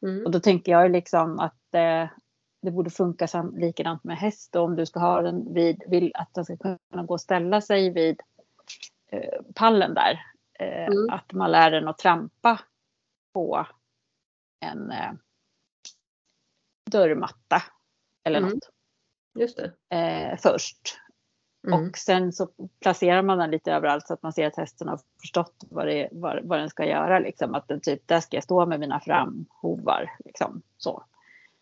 [0.03, 2.07] mm, Och då tänker jag liksom att eh,
[2.61, 4.55] det borde funka sam- likadant med häst.
[4.55, 7.61] Och om du ska ha den vid, vill att den ska kunna gå och ställa
[7.61, 8.21] sig vid
[9.55, 10.19] pallen där.
[10.59, 11.09] Eh, Mm.
[11.09, 12.59] Att man lär den att trampa
[13.33, 13.67] på
[14.65, 15.11] en eh,
[16.91, 17.63] dörrmatta
[18.23, 18.49] eller Mm.
[18.49, 18.69] något
[19.39, 19.95] just det.
[19.97, 20.97] eh, först.
[21.67, 22.49] Mm, Och sen så
[22.81, 26.09] placerar man den lite överallt så att man ser att hästen har förstått vad, det,
[26.11, 27.19] vad, vad den ska göra.
[27.19, 27.55] Liksom.
[27.55, 30.11] Att den typ, där ska jag stå med mina framhovar.
[30.25, 30.61] Liksom.
[30.77, 31.03] Så.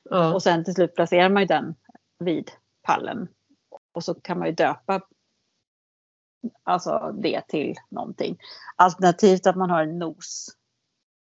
[0.10, 1.76] ja, Och sen till slut placerar man ju den
[2.20, 3.28] vid pallen.
[3.92, 5.02] Och så kan man ju döpa
[6.64, 8.38] alltså det till någonting.
[8.76, 10.48] Alternativt att man har en nos.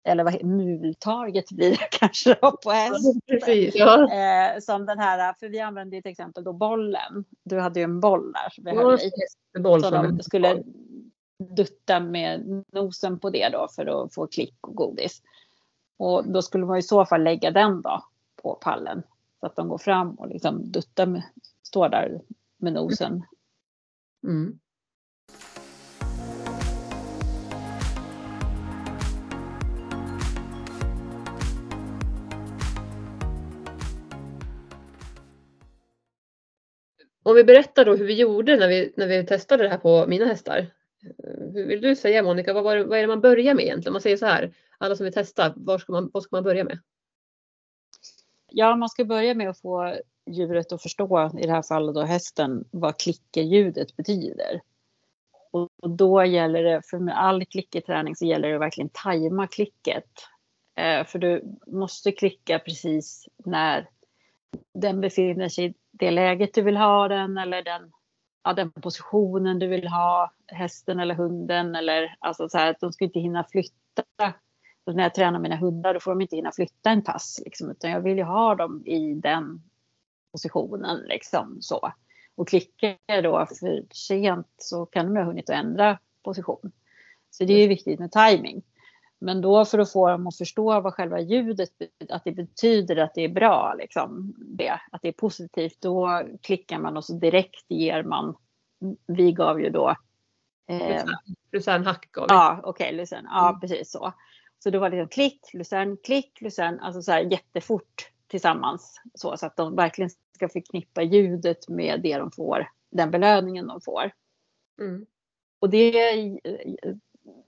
[0.06, 3.26] Eller vad multarget blir det kanske på häst.
[3.28, 3.76] precis.
[3.76, 7.26] Ja, Eh, som den här, för vi använde ju till exempel då bollen.
[7.44, 9.12] Du hade ju en boll där som vi höll i.
[9.54, 10.64] Så de skulle
[11.40, 15.22] dutta med nosen på det då för att få klick och godis.
[15.98, 18.04] Och då skulle man i så fall lägga den då
[18.42, 19.04] på pallen.
[19.40, 21.24] Så att de går fram och liksom duttar med,
[21.64, 22.22] står där
[22.58, 23.24] med nosen.
[24.24, 24.60] Mm.
[37.24, 40.08] Om vi berättar då hur vi gjorde när vi, när vi testade det här på
[40.08, 40.68] mina hästar.
[41.54, 43.94] Hur vill du säga Monica, vad, var det, vad är det man börjar med egentligen?
[43.94, 46.64] Man säger så här, alla som vill testa, var ska man, vad ska man börja
[46.64, 46.80] med?
[48.50, 52.02] Ja, man ska börja med att få djuret att förstå, i det här fallet då
[52.02, 54.62] hästen, vad klickerljudet betyder.
[55.52, 60.06] Och, då gäller det, för med all klickerträning så gäller det verkligen tajma klicket.
[60.76, 63.90] Eh, för du måste klicka precis när
[64.74, 67.92] den befinner sig det läget du vill ha den eller den,
[68.44, 71.76] ja, den positionen du vill ha hästen eller hunden.
[71.76, 74.34] Eller, alltså så här, att de ska inte hinna flytta.
[74.86, 77.42] Så när jag tränar mina hundar då får de inte hinna flytta en tass.
[77.46, 79.64] Liksom, utan jag vill ju ha dem i den
[80.32, 81.00] positionen.
[81.08, 81.94] Liksom, så.
[82.36, 86.72] Och klickar jag då för sent så kan de ha hunnit att ändra position.
[87.30, 88.64] Så det är ju viktigt med timing.
[89.24, 91.70] Men då för att få dem att förstå vad själva ljudet
[92.10, 96.80] att det betyder att det är bra, liksom, det, att det är positivt, då klickar
[96.80, 98.36] man och så direkt ger man.
[99.08, 99.96] Vi gav ju då.
[100.70, 101.04] Eh,
[101.52, 102.34] Lucerne Hack gav vi.
[102.34, 103.30] ja, okej, okay, Lucerne.
[103.32, 103.60] Ja, Mm.
[103.60, 104.14] precis så.
[104.60, 109.02] Så då var det liksom klick, Lucerne, klick, Lucerne, alltså så här jättefort tillsammans.
[109.14, 113.82] Så, så att de verkligen ska förknippa ljudet med det de får, den belöningen de
[113.82, 114.12] får.
[114.82, 115.06] Mm.
[115.60, 116.12] Och det
[116.44, 116.96] eh,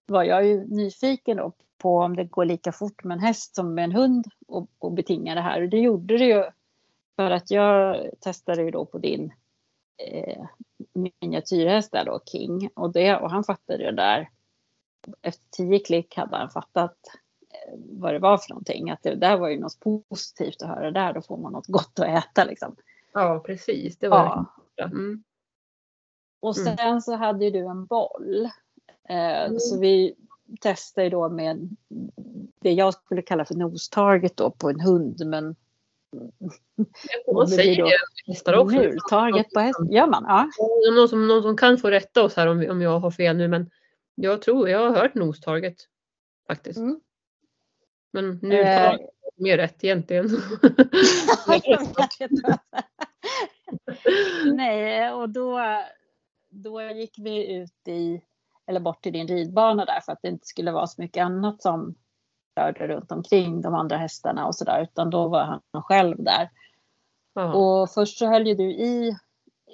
[0.06, 3.74] var jag ju nyfiken då på om det går lika fort med en häst som
[3.74, 5.62] med en hund och, och betinga det här.
[5.62, 6.44] Och det gjorde det ju
[7.16, 9.34] för att jag testade ju då på din
[10.04, 10.46] eh,
[10.94, 12.70] miniatyrhäst där då, King.
[12.76, 14.30] Och, det, och han fattade ju där.
[15.22, 16.98] Efter tio klick hade han fattat
[17.54, 18.90] eh, vad det var för någonting.
[18.90, 21.14] Att det där var ju något positivt att höra där.
[21.14, 22.76] Då får man något gott att äta liksom.
[23.14, 23.98] Ja, precis.
[23.98, 24.46] Det var Ja.
[24.76, 24.84] det.
[24.84, 25.24] Mm.
[26.40, 26.78] Och Mm.
[26.78, 28.46] sen så hade ju du en boll.
[29.10, 29.60] Eh, Mm.
[29.60, 30.16] Så vi
[30.62, 31.76] testade ju då med
[32.62, 35.22] det jag skulle kalla för nostarget då på en hund.
[35.26, 35.56] Men
[37.42, 37.92] det säger det
[38.28, 38.76] hästar också.
[38.76, 39.80] multarget på häst.
[39.92, 40.24] Gör man?
[40.28, 40.50] Ja.
[40.90, 43.38] Om Någon som, någon som kan få rätta oss här om, om jag har fel
[43.38, 43.70] nu men
[44.16, 45.76] jag tror, jag har hört nose target.
[46.48, 46.78] faktiskt.
[46.78, 47.00] Mm.
[48.14, 49.00] Men nu tar jag
[49.36, 50.30] mer rätt egentligen.
[51.64, 51.82] Jag.
[54.56, 55.60] Nej, och då,
[56.50, 58.22] då gick vi ut i,
[58.68, 61.62] eller bort till din ridbana där för att det inte skulle vara så mycket annat
[61.62, 61.96] som
[62.56, 66.50] rörde runt omkring de andra hästarna och sådär, utan då var han själv där.
[67.34, 67.54] Ja.
[67.54, 69.18] Och först så höll ju du i,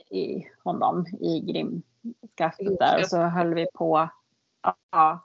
[0.10, 4.10] i honom i grimskaftet där och så höll vi på.
[4.92, 5.20] Ja.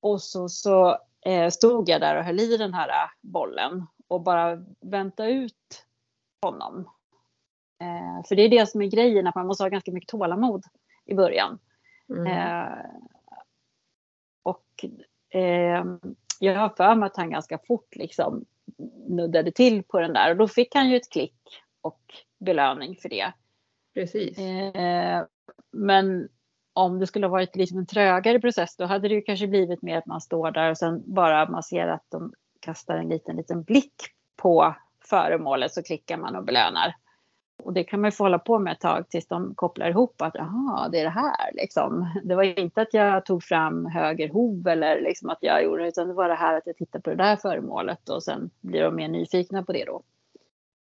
[0.00, 4.20] Och så, så eh, stod jag där och höll i den här eh, bollen och
[4.20, 5.86] bara väntade ut
[6.42, 6.90] honom.
[7.80, 10.64] Eh, för det är det som är grejen, att man måste ha ganska mycket tålamod
[11.04, 11.58] i början.
[12.10, 12.26] Mm.
[12.26, 12.84] Eh,
[14.42, 14.84] och
[15.40, 15.84] eh,
[16.40, 18.44] jag har för mig att han ganska fort liksom
[19.08, 22.02] nuddade till på den där och då fick han ju ett klick och
[22.38, 23.32] belöning för det.
[23.94, 24.38] Precis.
[24.38, 25.24] Eh,
[25.72, 26.28] men
[26.72, 29.82] om det skulle ha varit liksom en trögare process då hade det ju kanske blivit
[29.82, 33.36] mer att man står där och sen bara man ser att de kastar en liten,
[33.36, 33.94] liten blick
[34.36, 36.94] på föremålet så klickar man och belönar.
[37.62, 40.22] Och det kan man ju få hålla på med ett tag tills de kopplar ihop
[40.22, 42.20] att jaha, det är det här liksom.
[42.24, 46.08] Det var inte att jag tog fram höger hov eller liksom att jag gjorde utan
[46.08, 48.94] det var det här att jag tittade på det där föremålet och sen blir de
[48.96, 50.02] mer nyfikna på det då.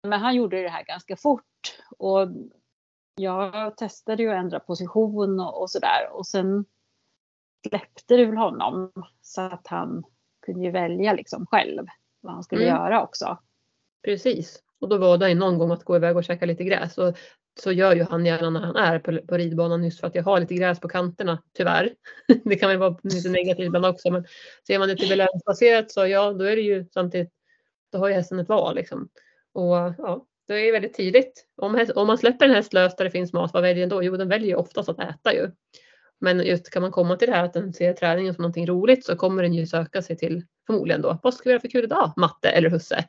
[0.03, 2.27] Men han gjorde det här ganska fort och
[3.15, 6.65] jag testade ju att ändra position och, och sådär och sen
[7.67, 10.03] släppte det väl honom så att han
[10.45, 11.87] kunde ju välja liksom själv
[12.21, 12.75] vad han skulle Mm.
[12.75, 13.37] göra också.
[14.03, 14.63] Precis.
[14.81, 16.97] Och då var det någon gång att gå iväg och käka lite gräs.
[16.97, 17.17] Och
[17.59, 20.23] så gör ju han gärna när han är på, på ridbanan just för att jag
[20.23, 21.93] har lite gräs på kanterna, tyvärr.
[22.43, 24.25] Det kan väl vara lite negativt ibland också men
[24.67, 27.31] ser man det till belöningsbaserat så ja, då är det ju samtidigt,
[27.91, 29.09] då har ju hästen ett val liksom.
[29.53, 31.45] Och ja, det är väldigt tidigt.
[31.57, 33.89] Om, häst, om man släpper en häst lös där det finns mat, vad väljer den
[33.89, 34.03] då?
[34.03, 35.51] Jo, den väljer ju oftast att äta ju.
[36.19, 39.05] Men just kan man komma till det här att den ser träningen som någonting roligt
[39.05, 41.83] så kommer den ju söka sig till förmodligen då, vad ska vi göra för kul
[41.83, 42.13] idag?
[42.17, 43.05] Matte eller husse?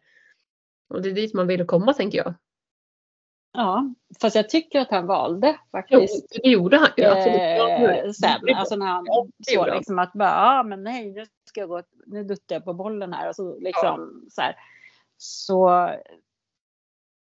[0.90, 2.34] Och det är dit man vill komma tänker jag.
[3.52, 6.38] Ja, fast jag tycker att han valde Jo, faktiskt.
[6.42, 7.02] det gjorde han ju.
[7.02, 7.16] Ja,
[7.68, 11.60] Eh, sen, alltså när han Ja, såg liksom att bara, ja men nej, nu ska
[11.60, 14.56] jag gå, nu duttar jag på bollen här och så liksom så här.
[15.16, 15.90] Så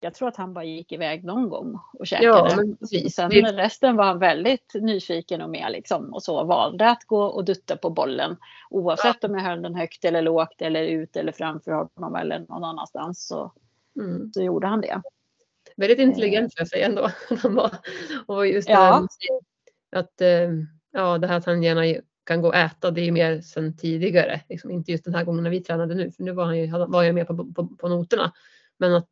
[0.01, 2.27] jag tror att han bara gick iväg någon gång och käkade.
[2.29, 2.77] Ja, men.
[3.11, 7.23] Sen Det- resten var han väldigt nyfiken och med liksom och så valde att gå
[7.25, 8.37] och dutta på bollen.
[8.71, 12.65] Oavsett om jag höll den högt eller lågt eller ut eller framför honom eller någon
[12.65, 13.53] annanstans så,
[14.01, 14.33] Mm.
[14.33, 15.03] så gjorde han det.
[15.77, 17.11] Väldigt intelligent får jag säga ändå.
[18.27, 18.81] Och just det Ja.
[18.81, 20.51] här med att eh,
[20.93, 24.41] ja, det här att han gärna kan gå och äta, det är mer sedan tidigare.
[24.49, 26.67] Liksom inte just den här gången när vi tränade nu, för nu var, han ju,
[26.87, 28.33] var jag med på, på, på noterna.
[28.79, 29.11] Men att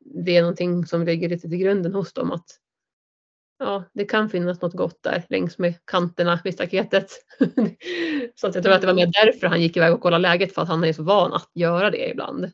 [0.00, 2.32] det är någonting som ligger lite till grunden hos dem.
[2.32, 2.46] Att
[3.58, 7.10] ja, det kan finnas något gott där längs med kanterna vid staketet.
[8.34, 10.54] så att jag tror att det var mer därför han gick iväg och kollade läget
[10.54, 12.52] för att han är så van att göra det ibland.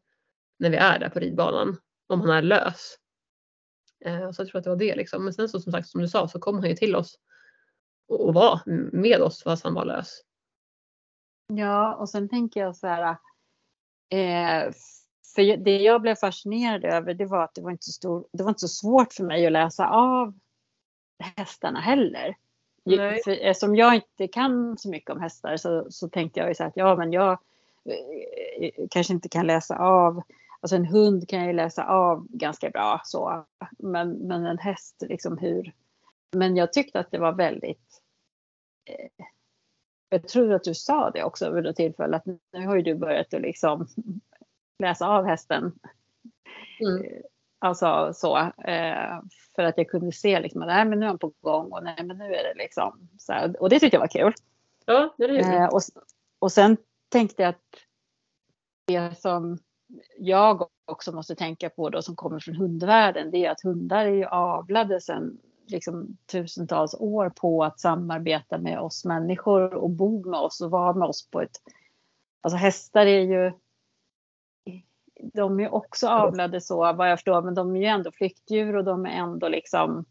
[0.59, 1.77] När vi är där på ridbanan.
[2.07, 2.99] Om han är lös.
[4.05, 5.25] Eh, så jag tror att det var det liksom.
[5.25, 7.19] Men sen så som sagt som du sa så kom han ju till oss.
[8.09, 8.61] Och, och var
[8.93, 10.21] med oss fast han var lös.
[11.47, 13.17] Ja, och sen tänker jag så här.
[14.13, 14.73] Eh,
[15.35, 18.43] för det jag blev fascinerad över det var att det var inte så, stor, det
[18.43, 20.35] var inte så svårt för mig att läsa av
[21.19, 22.37] hästarna heller.
[22.85, 23.21] Ju- Nej.
[23.25, 26.63] För, eftersom jag inte kan så mycket om hästar så, så tänkte jag ju så
[26.63, 27.33] här att ja men jag
[28.61, 30.23] eh, kanske inte kan läsa av
[30.65, 33.45] Alltså en hund kan jag ju läsa av ganska bra så.
[33.79, 35.73] Men, men en häst liksom hur.
[36.33, 38.03] Men jag tyckte att det var väldigt
[38.85, 39.27] eh,
[40.09, 42.95] jag tror att du sa det också vid något tillfälle att nu har ju du
[42.95, 43.87] börjat att liksom
[44.79, 45.73] läsa av hästen.
[46.81, 47.23] Mm.
[47.59, 48.39] Alltså så.
[48.39, 49.21] Eh,
[49.57, 52.05] för att jag kunde se liksom nej, men nu är han på gång och nej
[52.05, 53.63] men nu är det liksom så här.
[53.63, 54.33] Och det tyckte jag var kul.
[54.87, 55.39] Ja, det är det.
[55.39, 55.81] Eh, och,
[56.39, 56.77] och sen
[57.09, 57.61] tänkte jag att
[58.87, 59.59] det som
[60.19, 64.11] jag också måste tänka på då som kommer från hundvärlden det är att hundar är
[64.11, 70.41] ju avlade sedan liksom tusentals år på att samarbeta med oss människor och bo med
[70.41, 71.61] oss och vara med oss på ett...
[72.41, 73.53] Alltså hästar är ju...
[75.35, 78.85] De är också avlade så vad jag förstår men de är ju ändå flyktdjur och
[78.85, 80.05] de är ändå liksom...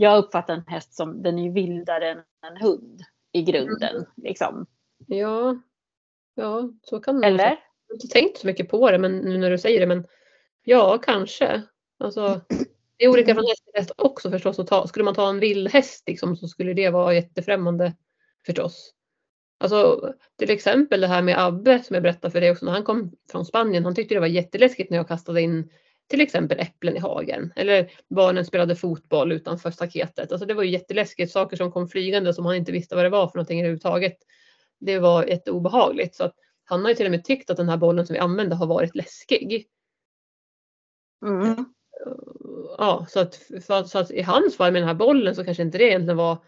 [0.00, 4.06] Jag uppfattar en häst som, den är ju vildare än en hund i grunden.
[4.16, 4.66] Liksom.
[5.06, 5.56] Ja,
[6.34, 7.44] ja, så kan man Eller?
[7.44, 7.58] Jag
[7.88, 9.86] har inte tänkt så mycket på det men nu när du säger det.
[9.86, 10.06] Men
[10.62, 11.62] ja, kanske.
[11.98, 12.40] Alltså,
[12.96, 14.56] det är olika från häst till häst också förstås.
[14.56, 17.96] Ta, skulle man ta en vild häst liksom, så skulle det vara jättefrämmande
[18.46, 18.94] förstås.
[19.58, 22.82] Alltså till exempel det här med Abbe som jag berättade för dig också när han
[22.82, 23.84] kom från Spanien.
[23.84, 25.70] Han tyckte det var jätteläskigt när jag kastade in
[26.10, 27.52] till exempel äpplen i hagen.
[27.56, 30.32] Eller barnen spelade fotboll utanför staketet.
[30.32, 31.32] Alltså det var ju jätteläskigt.
[31.32, 34.16] Saker som kom flygande som han inte visste vad det var för någonting överhuvudtaget.
[34.80, 36.14] det var jätteobehagligt.
[36.14, 38.20] Så att han har ju till och med tyckt att den här bollen som vi
[38.20, 39.66] använde har varit läskig.
[41.26, 41.64] Mm.
[42.78, 43.34] Ja, så att,
[43.66, 46.16] för, så att i hans fall med den här bollen så kanske inte det egentligen
[46.16, 46.38] var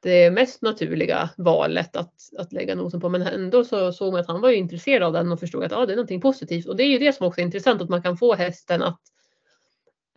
[0.00, 3.08] det mest naturliga valet att, att lägga nosen på.
[3.08, 5.72] Men ändå så såg man att han var ju intresserad av den och förstod att
[5.72, 6.66] ja, det är någonting positivt.
[6.66, 9.00] Och det är ju det som också är intressant, att man kan få hästen att,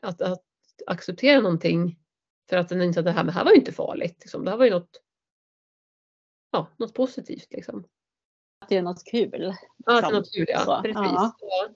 [0.01, 0.43] att, att
[0.87, 1.97] acceptera någonting
[2.49, 4.17] för att den inser att det här, det här var ju inte farligt.
[4.21, 4.45] Liksom.
[4.45, 5.01] Det här var ju något,
[6.51, 7.47] ja, något positivt.
[7.51, 7.85] Liksom.
[8.59, 9.55] Att det är något kul.
[9.85, 10.59] Ja, att det är något kul, ja.
[10.59, 10.95] Så, Precis.
[10.95, 11.31] ja.
[11.39, 11.69] Ja.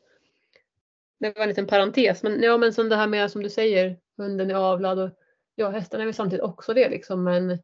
[1.20, 2.24] Det var en liten parentes.
[2.24, 5.10] Men, ja, men som det här med som du säger, hunden är avlad och
[5.56, 7.24] ja, hästen är väl samtidigt också det liksom.
[7.24, 7.60] Men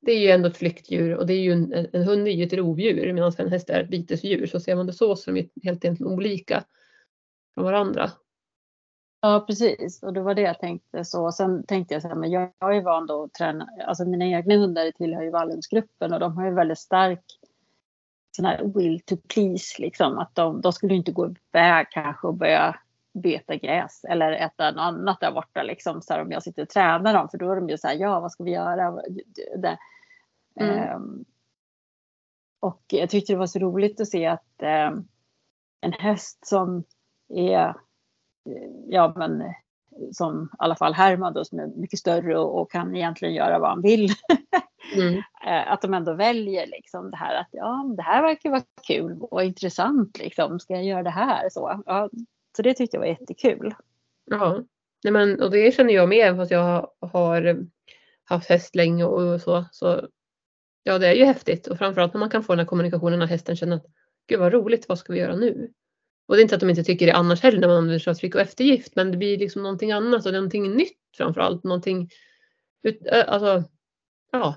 [0.00, 2.44] det är ju ändå ett flyktdjur och det är ju en, en hund är ju
[2.44, 4.46] ett rovdjur medan en häst är ett bytesdjur.
[4.46, 6.64] Så ser man det så så är de helt egentligen olika
[7.54, 8.10] från varandra.
[9.20, 11.32] Ja precis och det var det jag tänkte så.
[11.32, 14.24] Sen tänkte jag så här, men jag, jag är van då att träna, alltså mina
[14.24, 17.24] egna hundar tillhör ju Wallensgruppen och de har ju väldigt stark
[18.36, 20.18] sån här will to please liksom.
[20.18, 22.76] Att de, de skulle inte gå iväg kanske och börja
[23.22, 26.68] beta gräs eller äta något annat där borta liksom så här, om jag sitter och
[26.68, 29.02] tränar dem för då är de ju så här, ja vad ska vi göra?
[29.56, 29.78] Det,
[30.60, 30.78] Mm.
[30.78, 31.24] Ehm,
[32.60, 35.04] och jag tyckte det var så roligt att se att ehm,
[35.80, 36.84] en häst som
[37.28, 37.74] är,
[38.86, 39.42] ja men
[40.12, 43.58] som i alla fall Herman då som är mycket större och, och kan egentligen göra
[43.58, 44.08] vad han vill.
[44.96, 45.14] Mm.
[45.46, 49.18] Eh, att de ändå väljer liksom det här att ja, det här verkar vara kul
[49.20, 50.60] och intressant liksom.
[50.60, 51.48] Ska jag göra det här?
[51.48, 52.08] Så, ja,
[52.56, 53.74] så det tyckte jag var jättekul.
[54.24, 54.62] Ja,
[55.04, 57.66] Nej, men, och det känner jag med fast jag har,
[58.24, 60.08] haft häst länge och så, så.
[60.82, 63.26] Ja, det är ju häftigt och framförallt när man kan få den här kommunikationen när
[63.26, 63.86] hästen känner att
[64.26, 65.72] gud vad roligt, vad ska vi göra nu?
[66.28, 68.10] Och det är inte att de inte tycker det annars heller när man använder sig
[68.10, 72.10] av tryck och eftergift, men det blir liksom någonting annat och någonting nytt framförallt, någonting
[72.82, 73.64] ut, alltså,
[74.32, 74.54] ja,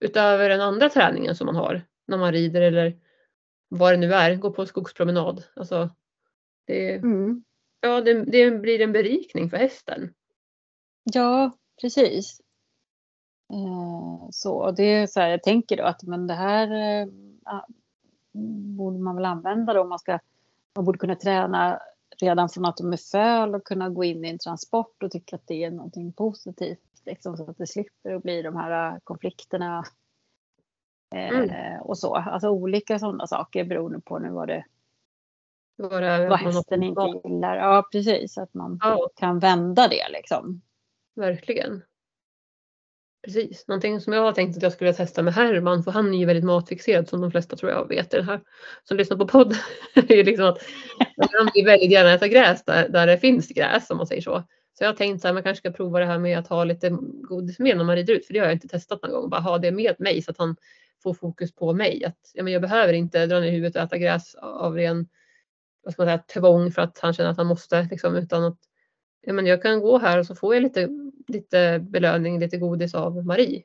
[0.00, 2.96] utöver den andra träningen som man har när man rider eller
[3.68, 5.44] vad det nu är, gå på skogspromenad.
[5.56, 5.90] Alltså,
[6.66, 7.44] det, Mm.
[7.80, 10.14] ja, det, det blir en berikning för hästen.
[11.12, 12.40] Ja, precis.
[13.52, 17.08] Eh, så det är så här, jag tänker då att men det här eh,
[17.44, 17.66] ja,
[18.76, 20.18] borde man väl använda då om man ska,
[20.76, 21.80] man borde kunna träna
[22.20, 25.36] redan från att de är föl och kunna gå in i en transport och tycka
[25.36, 26.80] att det är någonting positivt.
[27.04, 29.84] Liksom, så att det slipper att bli de här eh, konflikterna.
[31.14, 34.64] Eh, Och så, alltså olika sådana saker beroende på nu vad, det,
[35.78, 37.56] Är vad hästen inte gillar.
[37.56, 40.62] Ja, precis, att man Ja, kan vända det liksom.
[41.16, 41.82] verkligen.
[43.24, 46.18] Precis, någonting som jag har tänkt att jag skulle testa med Herman, för han är
[46.18, 48.40] ju väldigt matfixerad som de flesta tror jag vet det här
[48.84, 49.54] som lyssnar på podd.
[49.94, 50.62] är liksom att
[51.18, 54.42] han vill väldigt gärna äta gräs där, där det finns gräs om man säger så.
[54.78, 56.90] Så jag har tänkt här, man kanske ska prova det här med att ha lite
[57.28, 59.30] godis med när man rider ut, för det har jag inte testat någon gång.
[59.30, 60.56] Bara ha det med mig så att han
[61.02, 62.04] får fokus på mig.
[62.04, 65.08] Att, ja, men jag behöver inte dra ner huvudet och äta gräs av ren
[65.86, 67.88] vad ska man säga, tvång för att han känner att han måste.
[67.90, 68.58] Liksom, utan att
[69.20, 70.88] ja, men jag kan gå här och så får jag lite,
[71.28, 73.62] lite belöning, lite godis av Marie.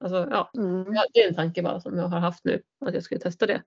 [0.00, 0.94] Alltså, ja, Mm.
[0.94, 3.46] ja, det är en tanke bara som jag har haft nu, att jag skulle testa
[3.46, 3.62] det.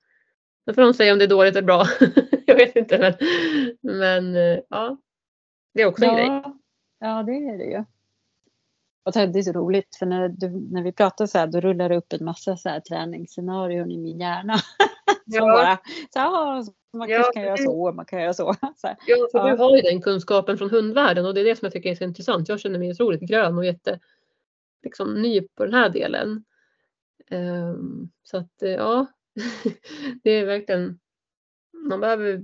[0.65, 1.85] Sen får de säga om det är dåligt eller bra.
[2.45, 3.13] jag vet inte, men,
[3.81, 4.97] men eh, ja.
[5.73, 6.25] Det är också en grej.
[6.25, 6.57] Ja,
[6.99, 7.83] ja, det är det ju.
[9.05, 11.89] Och det är så roligt för när, du, när vi pratar så här då rullar
[11.89, 14.53] det upp en massa så här träningsscenarion i min hjärna.
[15.37, 15.77] Som bara,
[16.13, 16.63] så här, "Ah,
[16.93, 18.53] man Ja, kan göra så, man kan göra så.
[18.75, 18.97] så här.
[19.07, 19.47] Ja, för Ja.
[19.51, 21.95] du har ju den kunskapen från hundvärlden och det är det som jag tycker är
[21.95, 22.49] så intressant.
[22.49, 23.99] Jag känner mig otroligt grön och jätte
[24.83, 26.43] liksom, ny på den här delen.
[27.31, 29.05] Ehm, så att eh, ja,
[30.23, 30.99] det är verkligen
[31.89, 32.41] man behöver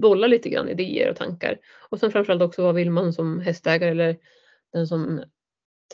[0.00, 1.58] bolla lite grann idéer och tankar.
[1.90, 4.16] Och sen framförallt också vad vill man som hästägare eller
[4.72, 5.22] den som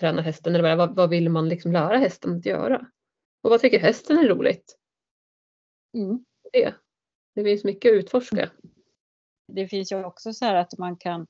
[0.00, 2.86] tränar hästen eller vad, vad vill man liksom lära hästen att göra?
[3.42, 4.76] Och vad tycker hästen är roligt?
[5.94, 6.24] Mm.
[6.52, 6.74] Det,
[7.34, 8.50] det finns mycket att utforska.
[9.48, 11.26] Det finns ju också så här att man kan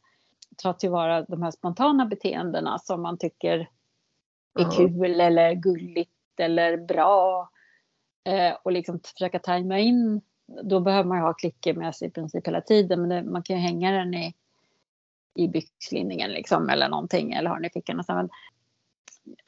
[0.56, 4.70] ta tillvara de här spontana beteendena som man tycker är Ja.
[4.76, 6.10] kul eller gulligt
[6.40, 7.50] eller bra.
[8.24, 10.20] Eh, och liksom försöka tajma in.
[10.62, 13.00] Då behöver man ju ha klicker med sig i princip hela tiden.
[13.00, 14.34] Men det, man kan ju hänga den i,
[15.34, 17.32] i byxlinningen liksom eller någonting.
[17.32, 17.98] Eller ha den i fickan.
[17.98, 18.28] Och sen, men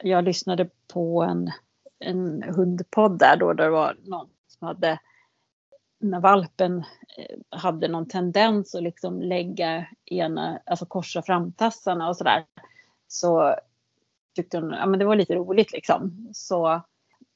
[0.03, 1.51] jag lyssnade på en,
[1.99, 3.53] en hundpodd där då.
[3.53, 4.99] Där det var någon som hade
[5.99, 6.77] när valpen
[7.17, 12.45] eh, hade någon tendens att liksom lägga ena, alltså korsa framtassarna och sådär.
[13.07, 13.55] Så
[14.35, 16.29] tyckte hon, ja men det var lite roligt liksom.
[16.33, 16.81] Så,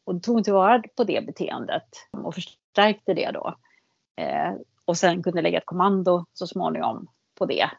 [0.04, 3.56] och tog hon tillvara på det beteendet och förstärkte det då.
[4.16, 4.54] Eh,
[4.86, 7.70] och sen kunde lägga ett kommando så småningom på det.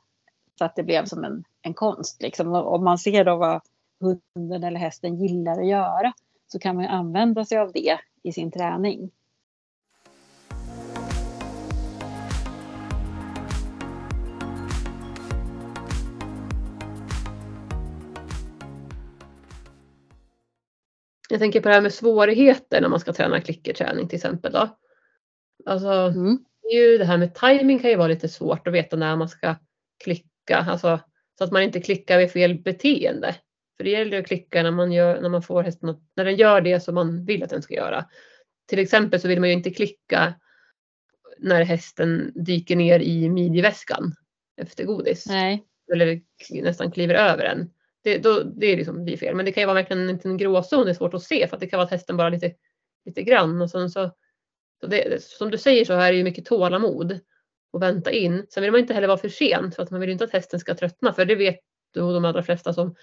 [0.59, 2.49] Så att det blev som en, en konst liksom.
[2.53, 3.61] Och man ser då vad
[4.01, 6.13] hunden eller hästen gillar att göra
[6.47, 9.11] så kan man använda sig av det i sin träning.
[21.31, 24.53] Jag tänker på det här med svårigheter när man ska träna klickerträning till exempel.
[24.53, 24.69] Då.
[25.67, 26.39] Alltså, mm.
[26.73, 29.55] ju det här med timing kan ju vara lite svårt att veta när man ska
[30.05, 30.57] klicka.
[30.57, 31.01] Alltså,
[31.39, 33.37] så att man inte klickar vid fel beteende.
[33.77, 36.37] För det gäller att klicka när man, gör, när man får hästen att, när den
[36.37, 38.05] gör det som man vill att den ska göra.
[38.67, 40.35] Till exempel så vill man ju inte klicka
[41.39, 44.13] när hästen dyker ner i midjeväskan
[44.57, 45.27] efter godis.
[45.27, 45.65] Nej.
[45.93, 46.21] Eller
[46.63, 47.71] nästan kliver över en.
[48.03, 49.35] Det, då, det är liksom blir fel.
[49.35, 50.85] Men det kan ju vara verkligen en liten gråzon.
[50.85, 52.53] Det är svårt att se för att det kan vara att hästen bara lite,
[53.05, 53.63] lite grann.
[53.63, 54.11] Och sen så,
[54.81, 57.21] så det, som du säger så här är det ju mycket tålamod
[57.73, 58.47] och vänta in.
[58.51, 60.61] Sen vill man inte heller vara för sent för att man vill inte att hästen
[60.61, 61.13] ska tröttna.
[61.13, 61.59] För det vet
[61.91, 62.95] du och de allra flesta som,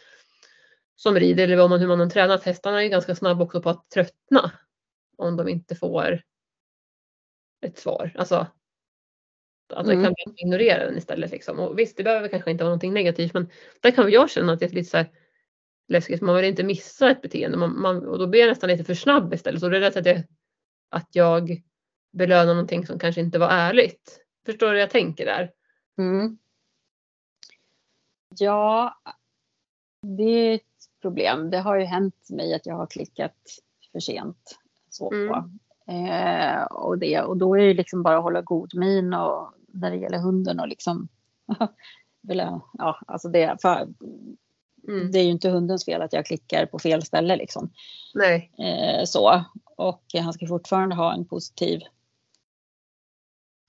[1.02, 3.90] som rider eller man, hur man tränar att hästarna är ganska snabba också på att
[3.90, 4.52] tröttna.
[5.18, 6.22] Om de inte får
[7.62, 8.12] ett svar.
[8.16, 8.48] Alltså
[9.74, 10.04] att det Mm.
[10.04, 11.32] kan bli ignorera den istället.
[11.32, 11.60] Liksom.
[11.60, 13.50] Och visst, det behöver kanske inte vara någonting negativt men
[13.82, 15.12] där kan jag känna att det är lite så här
[15.88, 16.22] läskigt.
[16.22, 18.94] Man vill inte missa ett beteende man, man, och då blir jag nästan lite för
[18.94, 19.62] snabb istället.
[19.62, 20.24] Så det är lätt att jag,
[20.90, 21.62] att jag
[22.12, 24.20] belönar någonting som kanske inte var ärligt.
[24.46, 25.52] Förstår du vad jag tänker där?
[25.98, 26.38] Mm.
[28.40, 29.02] Ja,
[30.18, 30.60] det
[31.02, 31.50] problem.
[31.50, 33.36] Det har ju hänt mig att jag har klickat
[33.92, 34.60] för sent.
[34.90, 35.14] Så.
[35.14, 35.60] Mm.
[35.88, 39.92] Eh, och, det, och då är det liksom bara att hålla god min och när
[39.92, 41.08] det gäller hunden och liksom.
[42.78, 43.88] Ja, alltså det, för,
[44.88, 45.12] Mm.
[45.12, 47.70] det är ju inte hundens fel att jag klickar på fel ställe liksom.
[48.14, 48.52] Nej.
[48.58, 49.44] Eh, så.
[49.76, 51.82] Och han ska fortfarande ha en positiv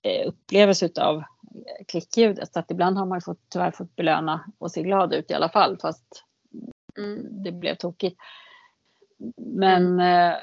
[0.01, 1.23] eh, upplevelse utav
[1.87, 2.53] klickljudet.
[2.53, 5.33] Så att ibland har man ju fått, tyvärr fått belöna och se glad ut i
[5.33, 6.23] alla fall fast
[6.97, 7.43] Mm.
[7.43, 8.17] det blev tokigt.
[9.37, 10.35] Men eh,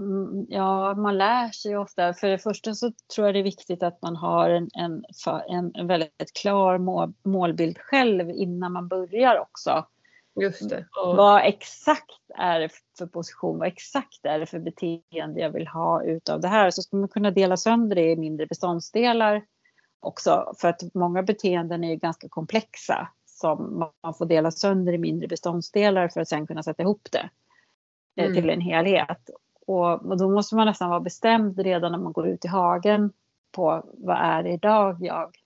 [0.00, 2.14] mm, ja, man lär sig ofta.
[2.14, 5.04] För det första så tror jag det är viktigt att man har en, en,
[5.74, 9.86] en, väldigt klar mål, målbild själv innan man börjar också.
[10.40, 10.86] Just det.
[10.90, 11.14] Ja.
[11.16, 12.68] Vad exakt är det
[12.98, 13.58] för position?
[13.58, 16.70] Vad exakt är det för beteende jag vill ha utav det här?
[16.70, 19.44] Så ska man kunna dela sönder det i mindre beståndsdelar
[20.00, 20.54] också.
[20.60, 23.08] För att många beteenden är ganska komplexa.
[23.44, 27.30] Som man får dela sönder i mindre beståndsdelar för att sen kunna sätta ihop det
[28.16, 28.34] eh, Mm.
[28.34, 29.30] till en helhet.
[29.66, 33.12] Och, och då måste man nästan vara bestämd redan när man går ut i hagen
[33.52, 35.36] på vad är det idag jag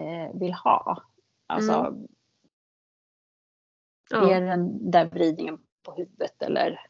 [0.00, 1.02] eh, vill ha.
[1.46, 2.06] Alltså, Mm.
[4.10, 4.30] Ja.
[4.30, 6.80] är den där vridningen på huvudet eller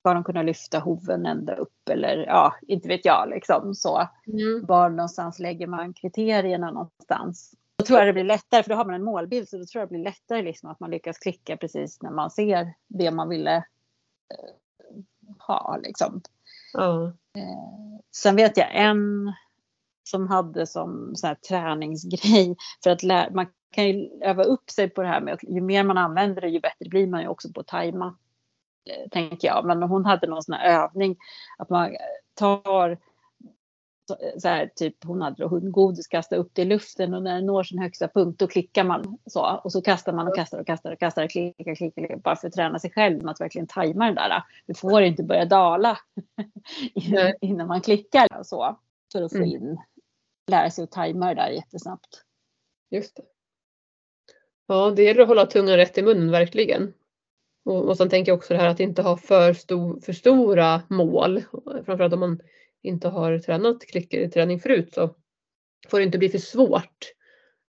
[0.00, 4.08] ska de kunna lyfta hoven ända upp eller ja, inte vet jag liksom så.
[4.26, 4.66] Mm.
[4.66, 7.54] Var någonstans lägger man kriterierna någonstans?
[7.76, 9.80] Då tror jag det blir lättare för då har man en målbild så då tror
[9.80, 13.28] jag det blir lättare liksom att man lyckas klicka precis när man ser det man
[13.28, 15.02] ville eh,
[15.38, 16.22] ha liksom.
[16.72, 17.06] Ja.
[17.36, 19.32] Eh, sen vet jag en
[20.04, 24.90] som hade som sån här träningsgrej för att lära, man kan ju öva upp sig
[24.90, 27.28] på det här med att ju mer man använder det ju bättre blir man ju
[27.28, 28.16] också på att tajma.
[28.90, 29.64] Eh, tänker jag.
[29.66, 31.16] Men hon hade någon sån här övning
[31.58, 31.96] att man
[32.34, 32.98] tar
[34.08, 37.46] så, så här, typ hon hade hundgodis, kasta upp det i luften och när den
[37.46, 40.66] når sin högsta punkt då klickar man så och så kastar man och kastar och
[40.66, 43.40] kastar och kastar och klickar, klickar, klickar bara för att träna sig själv med att
[43.40, 44.42] verkligen tajma den där.
[44.66, 45.98] Du får inte börja dala
[47.40, 48.78] innan man klickar och så
[49.12, 49.50] för att få Mm.
[49.50, 49.78] in,
[50.46, 52.24] lära sig att tajma det där jättesnabbt.
[52.90, 53.22] Just det.
[54.66, 56.94] Ja, det gäller att hålla tungan rätt i munnen verkligen.
[57.64, 60.82] Och, och sen tänker jag också det här att inte ha för, stor, för stora
[60.88, 61.42] mål.
[61.86, 62.40] Framförallt om man
[62.84, 65.14] inte har tränat klickerträning förut så
[65.88, 67.12] får det inte bli för svårt.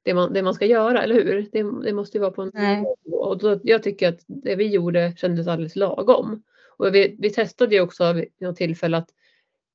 [0.02, 1.48] Det man, det man ska göra, eller hur?
[1.52, 2.76] Det, det måste ju vara på en Nej.
[2.76, 2.96] nivå.
[3.16, 6.42] Och då, jag tycker att det vi gjorde kändes alldeles lagom.
[6.78, 9.10] Och vi, vi testade ju också vid något tillfälle att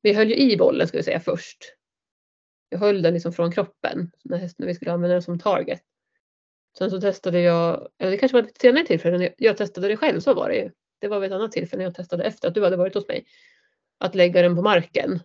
[0.02, 1.58] vi höll ju i bollen ska vi säga först.
[2.70, 5.82] Jag höll den liksom från kroppen när, hästen, när vi skulle använda den som target.
[6.78, 9.88] Sen så testade jag, eller det kanske var ett senare tillfälle, när jag- jag testade
[9.88, 10.72] det själv, så var det ju.
[11.00, 13.08] Det var vid ett annat tillfälle när jag testade efter att du hade varit hos
[13.08, 13.26] mig.
[14.02, 15.20] Att lägga den på marken.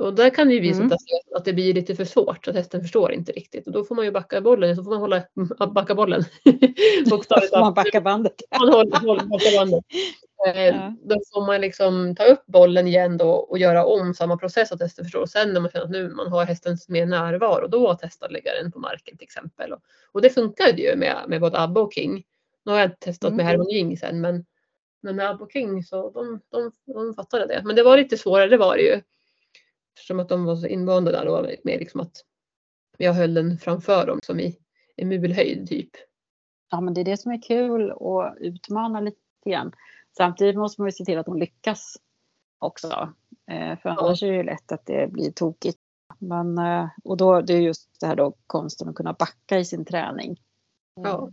[0.00, 0.92] Och där kan ju visa Mm.
[1.34, 3.66] att det blir lite för svårt, att hästen förstår inte riktigt.
[3.66, 5.22] Och då får man ju backa bollen, så får man hålla,
[5.74, 6.24] backa bollen.
[7.10, 7.74] Bokstavligt man talat.
[7.74, 8.42] backar bandet.
[8.58, 9.84] Man håller, håller backa bandet.
[10.46, 10.94] Eh, Ja.
[11.02, 14.80] Då får man liksom ta upp bollen igen då och göra om samma process att
[14.80, 15.20] hästen förstår.
[15.20, 18.32] Och sen när man känner att nu man har hästens mer närvaro då testa att
[18.32, 19.72] lägga den på marken till exempel.
[19.72, 19.80] Och,
[20.12, 22.24] och det funkade ju med, med både Abba och King.
[22.64, 23.46] Nu har jag testat med Mm.
[23.46, 24.44] Herman Ying sen men,
[25.00, 27.62] men med Abba och King så de, de, de fattade det.
[27.64, 29.02] Men det var lite svårare, det var det ju.
[29.94, 32.24] Eftersom att de var så invanda där då med liksom att
[32.96, 34.58] jag höll den framför dem som i,
[34.96, 35.90] i mulhöjd typ.
[36.70, 39.72] Ja, men det är det som är kul och utmana lite grann.
[40.16, 41.96] Samtidigt måste man ju se till att de lyckas
[42.58, 43.12] också.
[43.50, 45.78] Eh, för annars är det ju lätt att det blir tokigt.
[46.18, 49.64] Men, eh, och då det är just det här då konsten att kunna backa i
[49.64, 50.42] sin träning.
[50.94, 51.08] Ja.
[51.08, 51.28] Eh,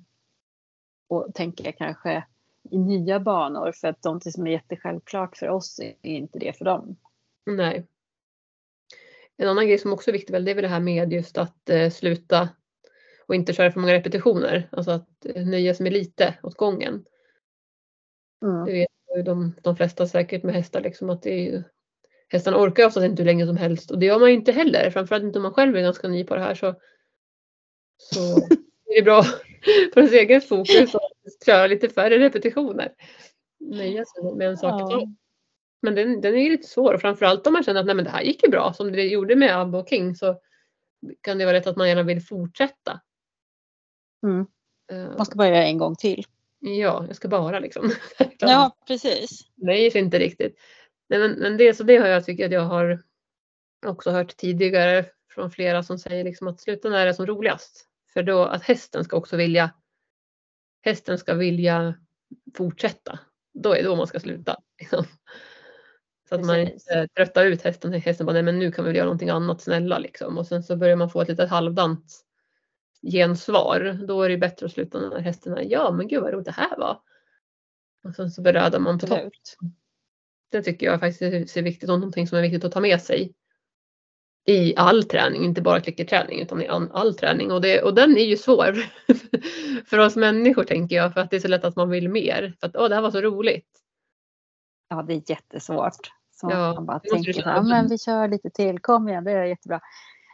[1.08, 2.26] Och tänka kanske
[2.72, 6.66] i nya banor för att de som är jättesjälvklart för oss är inte det för
[6.66, 6.98] dem.
[7.46, 7.88] Nej.
[9.38, 11.38] En annan grej som också är viktig väl, det är väl det här med just
[11.38, 12.50] att eh, sluta
[13.28, 14.70] och inte köra för många repetitioner.
[14.72, 17.06] Alltså att eh, nöja sig med lite åt gången.
[18.44, 18.66] Mm.
[18.66, 21.64] Det vet ju de, de flesta säkert med hästar liksom att det är ju,
[22.28, 24.90] hästarna orkar oftast inte hur länge som helst och det gör man ju inte heller.
[24.90, 26.76] Framförallt inte om man själv är ganska ny på det här så,
[27.98, 28.20] så
[28.86, 29.24] är det bra
[29.94, 30.96] för ens egen fokus
[31.46, 32.94] köra lite färre repetitioner.
[33.60, 35.08] Nöja sig med en sak Ja.
[35.82, 38.06] Men den, den är ju lite svår och framförallt om man känner att nej men
[38.06, 40.40] det här gick ju bra som det gjorde med Abbe och King så
[41.22, 43.02] kan det vara lätt att man gärna vill fortsätta.
[44.24, 44.46] Mm.
[44.92, 46.26] Eh, Man ska bara göra en gång till.
[46.60, 47.92] Ja, jag ska bara liksom.
[48.40, 49.42] Ja, precis.
[49.56, 50.60] Nej, inte riktigt.
[51.10, 53.04] Nej, men, men det, så det har jag tycker att jag har
[53.86, 57.86] också hört tidigare från flera som säger liksom att sluta när det är som roligast.
[58.14, 59.74] För då att hästen ska också vilja
[60.86, 61.96] hästen ska vilja
[62.58, 63.20] fortsätta.
[63.54, 64.58] Då är det då man ska sluta.
[64.80, 65.06] Liksom.
[66.30, 67.94] Så att man inte tröttar ut hästen.
[67.94, 70.38] Hästen bara, nej men nu kan vi väl göra någonting annat snälla liksom.
[70.38, 72.26] Och sen så börjar man få ett litet halvdant
[73.12, 74.00] gensvar.
[74.08, 76.52] Då är det bättre att sluta när hästen är, ja men gud vad roligt det
[76.52, 77.02] här var.
[78.04, 79.34] Och sen så berödar man på topp.
[80.52, 83.34] Det tycker jag faktiskt är viktigt och någonting som är viktigt att ta med sig
[84.46, 87.52] i all träning, inte bara klickerträning utan i all, träning.
[87.52, 88.76] Och, det, och den är ju svår
[89.86, 92.54] för oss människor tänker jag för att det är så lätt att man vill mer.
[92.60, 93.70] För att åh, det här var så roligt.
[94.90, 96.12] Ja, det är jättesvårt.
[96.32, 97.56] Så Ja, man bara tänker, känna.
[97.56, 99.80] ja, men vi kör lite till, kom igen, det är jättebra.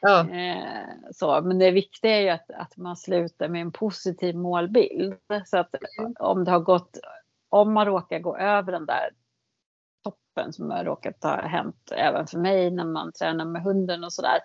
[0.02, 0.64] Ja, Eh,
[1.12, 5.16] så, men det viktiga är ju att, att man slutar med en positiv målbild.
[5.46, 5.76] Så att
[6.20, 6.98] om det har gått,
[7.50, 9.10] om man råkar gå över den där
[10.32, 14.14] kroppen som har råkat ha hänt även för mig när man tränar med hunden och
[14.14, 14.40] sådär.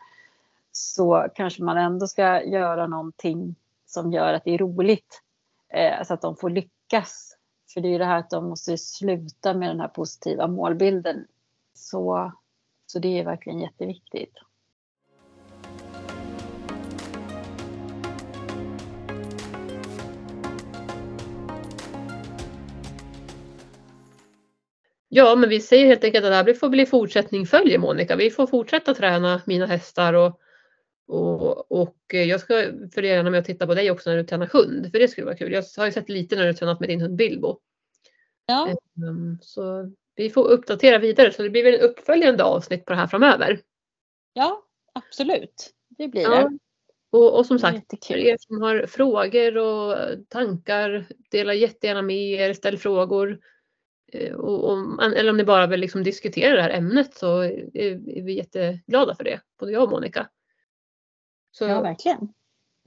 [0.73, 3.55] Så kanske man ändå ska göra någonting
[3.87, 5.23] som gör att det är roligt.
[5.69, 7.37] Eh, så att de får lyckas.
[7.75, 11.27] För det är ju det här att de måste sluta med den här positiva målbilden.
[11.75, 12.33] Så,
[12.87, 14.39] så det är verkligen jätteviktigt.
[25.17, 28.17] Ja, men vi säger helt enkelt att det här får bli fortsättning följer Monica.
[28.17, 30.41] Vi får fortsätta träna mina hästar och,
[31.09, 32.65] och, och jag ska
[32.95, 34.91] följa gärna med och titta på dig också när du tränar hund.
[34.93, 35.53] För det skulle vara kul.
[35.53, 37.59] Jag har ju sett lite när du tränat med din hund Bilbo.
[38.47, 38.69] Ja,
[39.09, 42.99] Ehm, Så vi får uppdatera vidare så det blir väl en uppföljande avsnitt på det
[42.99, 43.61] här framöver.
[44.33, 44.63] ja
[44.93, 45.71] absolut.
[45.89, 46.31] Det blir Ja.
[46.31, 46.59] det.
[47.11, 49.97] Och, och som sagt, för er som har frågor och
[50.29, 53.39] tankar, dela jättegärna med er, ställ frågor.
[54.13, 57.95] Eh, Och, om- eller om ni bara vill liksom diskutera det här ämnet så är,
[58.23, 60.29] vi jätteglada för det, både jag och Monica.
[61.51, 62.33] Så Ja, verkligen.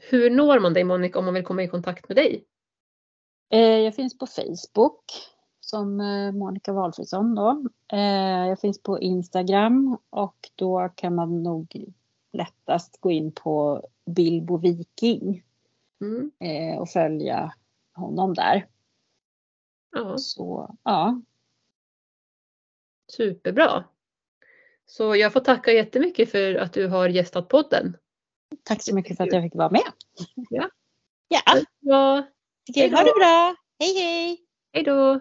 [0.10, 2.46] hur når man dig Monica om man vill komma i kontakt med dig?
[3.52, 5.04] Eh, Jag finns på Facebook
[5.60, 7.64] som eh, Monica Walfridsson då.
[8.48, 11.86] Jag finns på Instagram och då kan man nog
[12.34, 15.44] lättast gå in på Bilbo Viking
[16.02, 16.32] Mm.
[16.80, 17.54] och följa
[17.96, 18.68] honom där.
[19.92, 21.22] Ja, Så ja,
[23.12, 23.84] superbra.
[24.86, 27.98] Så jag får tacka jättemycket för att du har gästat podden.
[28.64, 29.92] tack så mycket för att jag fick vara med.
[30.50, 30.70] Ja.
[31.28, 31.42] Ja,
[31.80, 32.28] Ja,
[32.70, 33.56] okej, ha det bra.
[33.80, 34.38] Hej hej!
[34.74, 35.20] hej då!